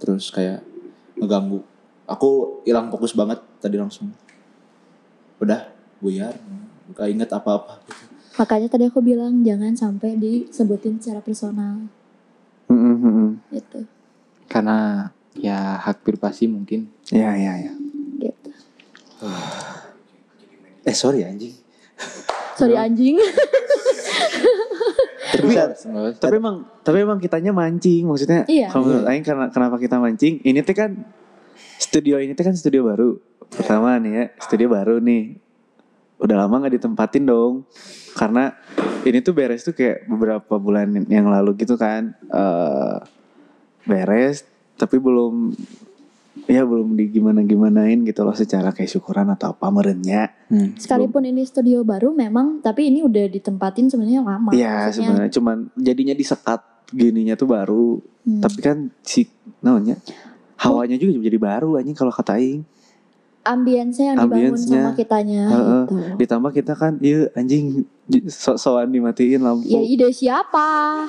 terus 0.00 0.32
kayak 0.32 0.64
ngeganggu 1.20 1.60
aku 2.08 2.64
hilang 2.64 2.88
fokus 2.88 3.12
banget 3.12 3.44
tadi 3.60 3.76
langsung 3.76 4.16
udah 5.44 5.68
buyar 6.00 6.32
nggak 6.88 7.08
inget 7.12 7.28
apa-apa 7.28 7.84
gitu. 7.84 7.99
Makanya 8.32 8.68
tadi 8.68 8.84
aku 8.86 9.00
bilang 9.00 9.42
jangan 9.42 9.74
sampai 9.74 10.14
disebutin 10.14 10.98
secara 10.98 11.18
personal 11.18 11.82
Heeh, 12.66 12.94
heeh. 12.96 13.30
gitu. 13.52 13.80
Karena 14.46 15.10
ya 15.34 15.78
hak 15.78 16.02
privasi 16.02 16.46
mungkin. 16.46 16.86
Ya, 17.08 17.34
ya, 17.34 17.52
ya. 17.58 17.72
Gitu. 18.18 18.50
eh 20.80 20.96
sorry 20.96 21.22
anjing 21.22 21.52
Sorry 22.54 22.72
anjing. 22.74 23.16
Tapi 25.30 25.54
tapi 26.18 26.34
emang 26.36 26.56
tapi 26.82 26.96
emang 27.00 27.16
kitanya 27.16 27.54
mancing 27.54 28.02
maksudnya 28.02 28.42
Iya. 28.44 28.66
kalau 28.68 28.84
menurut 28.84 29.06
Aing 29.06 29.22
karena 29.22 29.46
kenapa 29.48 29.78
kita 29.78 29.96
mancing 29.96 30.42
ini 30.42 30.60
tuh 30.60 30.74
kan 30.74 30.90
studio 31.78 32.18
ini 32.18 32.34
tuh 32.34 32.44
kan 32.44 32.52
studio 32.52 32.82
baru 32.82 33.14
pertama 33.46 33.94
nih 33.96 34.12
ya 34.12 34.24
studio 34.38 34.68
baru 34.68 34.98
nih 34.98 35.38
udah 36.20 36.36
lama 36.36 36.54
nggak 36.64 36.74
ditempatin 36.76 37.24
dong 37.24 37.64
karena 38.14 38.52
ini 39.08 39.24
tuh 39.24 39.32
beres 39.32 39.64
tuh 39.64 39.72
kayak 39.72 40.04
beberapa 40.04 40.60
bulan 40.60 40.92
yang 41.08 41.32
lalu 41.32 41.56
gitu 41.64 41.80
kan 41.80 42.12
eh 42.28 42.96
beres 43.88 44.44
tapi 44.76 45.00
belum 45.00 45.56
ya 46.46 46.62
belum 46.64 46.96
di 46.96 47.08
gimana 47.08 47.40
gimanain 47.44 48.04
gitu 48.04 48.22
loh 48.22 48.36
secara 48.36 48.72
kayak 48.72 48.90
syukuran 48.92 49.32
atau 49.32 49.52
apa 49.56 49.66
merenya 49.72 50.30
Hmm. 50.50 50.74
Sekalipun 50.74 51.22
ini 51.22 51.46
studio 51.46 51.86
baru 51.86 52.10
memang 52.10 52.58
tapi 52.58 52.90
ini 52.90 53.06
udah 53.06 53.30
ditempatin 53.30 53.86
sebenarnya 53.86 54.18
lama. 54.18 54.50
Iya 54.50 54.90
Maksudnya, 54.90 54.90
sebenarnya 54.90 55.32
cuman 55.38 55.56
jadinya 55.78 56.14
disekat 56.18 56.60
gininya 56.90 57.38
tuh 57.38 57.46
baru 57.46 58.02
hmm, 58.02 58.42
Tapi 58.42 58.58
kan 58.58 58.90
si 59.06 59.30
namanya 59.62 59.94
hawanya 60.58 60.98
juga 60.98 61.22
jadi 61.22 61.38
baru 61.38 61.78
anjing 61.78 61.94
kalau 61.94 62.10
kata 62.10 62.42
aing. 62.42 62.66
Ambience 63.40 63.96
yang 63.96 64.20
dibangun 64.20 64.56
sama 64.56 64.92
kitanya 64.92 65.48
Heeh. 65.48 65.82
gitu. 65.88 65.94
Ditambah 66.20 66.50
kita 66.52 66.72
kan 66.76 67.00
iya 67.00 67.28
anjing 67.32 67.88
sok-sokan 68.28 68.92
dimatiin 68.92 69.40
lampu. 69.40 69.64
Ya 69.64 69.80
ide 69.80 70.12
siapa? 70.12 71.08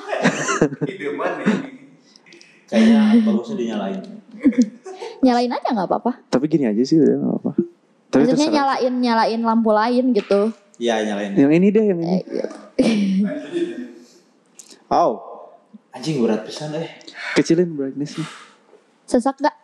kayaknya 2.72 3.20
bagusnya 3.20 3.56
dinyalain 3.58 4.00
Nyalain 5.22 5.52
aja 5.52 5.68
nggak 5.70 5.86
apa-apa. 5.86 6.12
Tapi 6.26 6.44
gini 6.48 6.66
aja 6.66 6.82
sih 6.82 6.98
udah 6.98 7.14
gak 7.14 7.36
apa. 7.38 7.52
Tapi 8.10 8.22
Maksudnya 8.26 8.48
terserah. 8.48 8.56
nyalain 8.58 8.94
nyalain 8.98 9.40
lampu 9.40 9.70
lain 9.70 10.04
gitu. 10.12 10.40
iya 10.76 10.98
nyalain 11.00 11.32
Yang 11.36 11.52
ini 11.52 11.66
deh 11.70 11.84
yang 11.86 11.98
ini. 12.00 12.08
Eh, 12.10 12.22
gitu. 13.54 13.84
oh 14.88 15.12
anjing 15.92 16.18
berat 16.18 16.42
pisan 16.42 16.74
eh 16.74 16.88
Kecilin 17.32 17.72
brightnessnya. 17.72 18.24
Sesak 19.06 19.36
gak? 19.38 19.54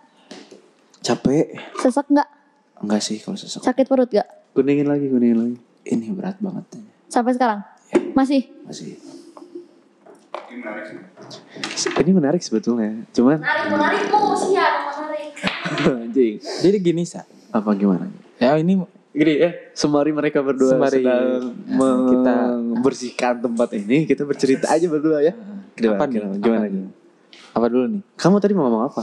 capek 1.01 1.57
Sesak 1.81 2.07
gak? 2.09 2.29
Enggak 2.81 3.01
sih 3.01 3.19
kalau 3.19 3.35
sesak 3.35 3.61
Sakit 3.61 3.87
perut 3.87 4.09
gak? 4.09 4.27
Kuningin 4.53 4.87
lagi, 4.87 5.07
kuningin 5.07 5.39
lagi. 5.39 5.57
ini 5.87 6.11
berat 6.11 6.37
banget 6.39 6.65
Sampai 7.09 7.33
sekarang? 7.33 7.65
Masih? 8.13 8.45
masih 8.65 8.99
Ini 11.99 12.11
menarik 12.11 12.41
sebetulnya. 12.41 13.05
Cuman 13.13 13.39
Menarik, 13.39 13.69
menarik. 13.71 14.03
Oh, 14.11 14.35
siap, 14.35 14.73
menarik. 14.91 15.31
anjing. 16.05 16.35
Jadi 16.41 16.77
gini 16.81 17.03
sa, 17.05 17.23
Apa 17.49 17.73
gimana? 17.73 18.09
ya 18.39 18.55
ini 18.57 18.79
Gini 19.09 19.35
ya, 19.35 19.51
sembari 19.73 20.13
mereka 20.13 20.45
berdua 20.45 20.79
Sembari 20.79 21.01
sedang 21.01 21.57
Nah, 21.67 21.97
kita- 22.07 22.55
membersihkan 22.77 23.35
tempat 23.41 23.69
ini, 23.75 24.05
kita 24.05 24.23
bercerita 24.23 24.71
aja 24.71 24.87
berdua 24.87 25.19
ya. 25.21 25.33
Gimana? 25.75 25.97
Apa 25.97 26.05
nih? 26.07 26.19
Gimana? 26.19 26.37
Gimana? 26.39 26.59
Apa 26.59 26.69
nih? 26.69 26.83
apa 27.49 27.67
dulu 27.67 27.85
nih? 27.89 28.03
Kamu 28.15 28.37
tadi 28.39 28.53
mau 28.55 28.65
ngomong 28.69 28.85
apa? 28.87 29.03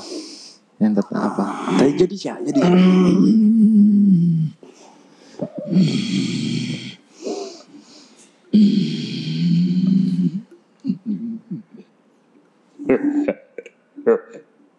Yang 0.75 0.93
tetap 0.99 1.19
apa? 1.23 1.45
tapi 1.79 1.91
jadi 1.95 2.15
ya, 2.19 2.35
jadi. 2.43 2.59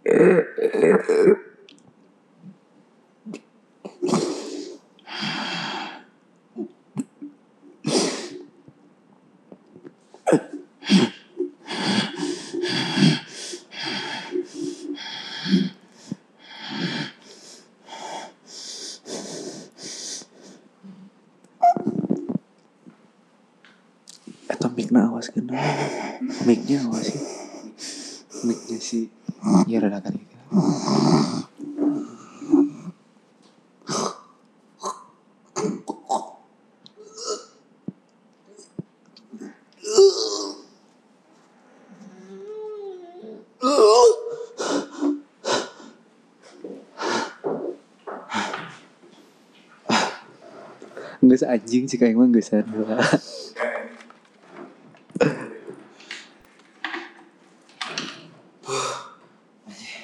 Yeah. 0.07 1.43
mic-nya 25.45 25.45
awas 25.45 25.45
kena. 25.45 25.53
Mic-nya 26.49 26.79
awas 26.89 27.05
sih. 27.05 27.21
Mic-nya 28.49 28.79
sih. 28.81 29.05
Iya 29.69 29.85
rada 29.85 30.01
kali. 30.01 30.21
Nggak 51.27 51.43
anjing 51.43 51.85
sih 51.91 51.99
kayak 51.99 52.15
gak 52.31 52.47
sadar. 52.47 53.03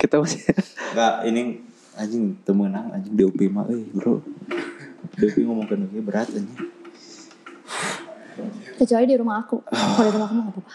Kita 0.02 0.11
masih 0.22 0.40
Enggak, 0.92 1.14
ini 1.26 1.40
anjing 1.92 2.38
temenang 2.42 2.88
anjing 2.90 3.12
DOP 3.12 3.38
mah 3.48 3.66
euy, 3.66 3.84
Bro. 3.90 4.22
DOP 5.18 5.36
ngomongkeun 5.40 5.84
oge 5.84 6.00
berat 6.00 6.28
anjing. 6.30 6.56
Kecuali 8.78 9.04
di 9.04 9.16
rumah 9.16 9.36
aku. 9.40 9.60
Kalau 9.68 10.06
di 10.08 10.12
rumah 10.12 10.26
aku 10.26 10.34
mah 10.34 10.44
gak 10.44 10.54
apa-apa. 10.56 10.72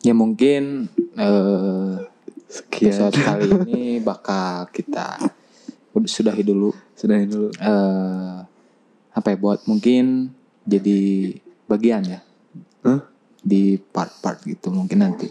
Ya 0.00 0.14
mungkin 0.16 0.88
eh 1.14 1.92
sekian. 2.48 2.88
episode 2.88 3.16
kali 3.20 3.46
ini 3.68 3.82
bakal 4.00 4.64
kita 4.72 5.20
udah 5.92 6.08
sudahi 6.08 6.40
dulu 6.40 6.72
Sudahin 6.96 7.28
dulu. 7.28 7.48
eh 7.52 8.36
apa 9.10 9.26
ya 9.28 9.36
buat 9.36 9.60
mungkin 9.68 10.32
jadi 10.64 11.34
bagian 11.68 12.02
ya 12.08 12.20
Hah? 12.80 13.04
di 13.44 13.76
part-part 13.76 14.40
gitu 14.46 14.72
mungkin 14.72 15.04
nanti 15.04 15.28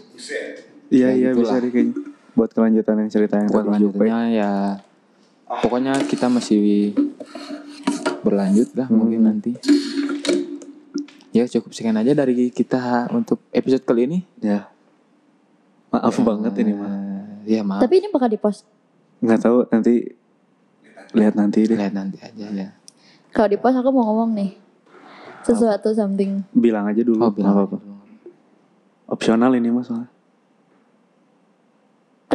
Iya 0.90 1.08
Ya, 1.08 1.16
iya 1.16 1.28
gitulah. 1.30 1.54
bisa 1.54 1.62
deh 1.62 1.70
kayaknya. 1.70 1.94
Buat 2.30 2.50
kelanjutan 2.50 2.94
yang 2.96 3.10
cerita 3.10 3.34
yang 3.36 3.48
buat 3.48 3.66
lanjutnya 3.66 4.18
ya 4.28 4.52
pokoknya 5.50 5.98
kita 6.06 6.30
masih 6.30 6.94
berlanjut 8.22 8.70
lah 8.72 8.86
mungkin 8.86 9.26
nanti 9.26 9.58
ya 11.30 11.42
cukup 11.44 11.74
sekian 11.74 11.98
aja 11.98 12.14
dari 12.14 12.50
kita 12.50 13.10
untuk 13.10 13.42
episode 13.50 13.82
kali 13.82 14.06
ini 14.06 14.18
Ya. 14.38 14.70
Maaf 15.90 16.14
banget 16.22 16.54
ini 16.56 16.70
mah. 16.70 16.90
Ya 17.42 17.66
maaf 17.66 17.82
Tapi 17.82 17.98
ini 17.98 18.06
bakal 18.08 18.30
di-post. 18.30 18.62
Nggak 19.18 19.40
tahu 19.42 19.66
nanti 19.68 20.06
lihat 21.10 21.34
nanti 21.34 21.66
deh. 21.66 21.74
lihat 21.74 21.90
nanti 21.90 22.22
aja 22.22 22.46
ya 22.46 22.68
Kalau 23.34 23.50
di-post 23.50 23.74
aku 23.74 23.90
mau 23.90 24.06
ngomong 24.06 24.38
nih. 24.38 24.54
Sesuatu 25.42 25.90
something. 25.90 26.46
Bilang 26.54 26.86
aja 26.86 27.02
dulu. 27.02 27.18
oh 27.20 27.34
bilang 27.34 27.58
apa-apa. 27.58 27.82
Opsional 29.08 29.50
ini 29.58 29.66
mas 29.68 29.90
soalnya. 29.90 30.06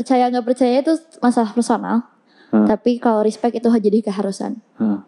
Percaya 0.06 0.30
nggak 0.30 0.46
percaya 0.46 0.86
itu 0.86 0.94
masalah 1.18 1.50
personal. 1.50 2.06
Hmm. 2.54 2.70
Tapi 2.70 3.02
kalau 3.02 3.26
respect 3.26 3.58
itu 3.58 3.65
jadi 3.65 4.06
keharusan. 4.06 4.62
Hah. 4.78 5.02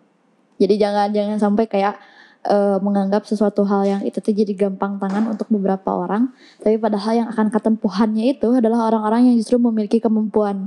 Jadi 0.57 0.73
jangan 0.81 1.13
jangan 1.13 1.37
sampai 1.37 1.69
kayak 1.69 2.01
eh, 2.41 2.77
menganggap 2.81 3.29
sesuatu 3.29 3.61
hal 3.69 3.85
yang 3.85 4.01
itu 4.01 4.17
tuh 4.17 4.33
jadi 4.33 4.57
gampang 4.57 4.97
tangan 4.97 5.29
untuk 5.29 5.45
beberapa 5.53 5.93
orang, 5.93 6.33
tapi 6.57 6.81
padahal 6.81 7.13
yang 7.13 7.29
akan 7.29 7.53
ketempuhannya 7.53 8.33
itu 8.33 8.57
adalah 8.57 8.89
orang-orang 8.89 9.29
yang 9.29 9.35
justru 9.37 9.61
memiliki 9.61 10.01
kemampuan. 10.01 10.65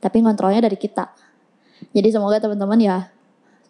Tapi 0.00 0.24
ngontrolnya 0.24 0.64
dari 0.64 0.80
kita. 0.80 1.12
Jadi 1.92 2.08
semoga 2.08 2.40
teman-teman 2.40 2.80
ya 2.80 2.96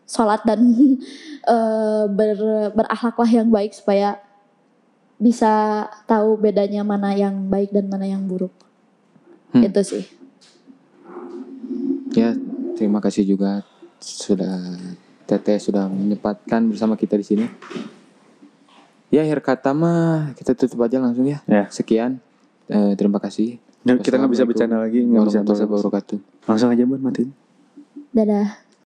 sholat 0.06 0.46
dan 0.46 0.62
eh, 1.54 2.04
ber, 2.06 2.38
berakhlaklah 2.78 3.30
yang 3.42 3.50
baik 3.50 3.74
supaya 3.74 4.22
bisa 5.18 5.84
tahu 6.06 6.38
bedanya 6.38 6.86
mana 6.86 7.16
yang 7.16 7.50
baik 7.50 7.74
dan 7.74 7.90
mana 7.90 8.06
yang 8.06 8.22
buruk. 8.22 8.65
Hmm. 9.50 9.62
Itu 9.62 9.80
sih. 9.82 10.04
ya 12.12 12.32
terima 12.74 12.98
kasih 12.98 13.28
juga 13.28 13.60
sudah 14.00 14.72
Teteh 15.26 15.58
sudah 15.58 15.84
menyempatkan 15.84 16.64
bersama 16.64 16.94
kita 16.94 17.18
di 17.18 17.26
sini 17.26 17.44
ya 19.08 19.20
akhir 19.20 19.44
kata 19.44 19.70
mah 19.70 20.32
kita 20.32 20.56
tutup 20.56 20.80
aja 20.80 20.96
langsung 20.96 21.26
ya 21.26 21.44
Ya. 21.44 21.68
sekian 21.68 22.18
Eh, 22.66 22.96
terima 22.96 23.20
kasih 23.20 23.60
Ya, 23.86 23.94
kita 23.94 24.18
nggak 24.18 24.32
bisa 24.34 24.42
bercanda 24.42 24.82
lagi, 24.82 24.98
nggak 24.98 25.22
bisa 25.24 25.46
wabarakatuh 25.46 26.18
Langsung 26.42 26.74
aja 26.74 26.82
buat 26.82 26.98
matiin. 26.98 27.30
Dadah. 28.10 28.65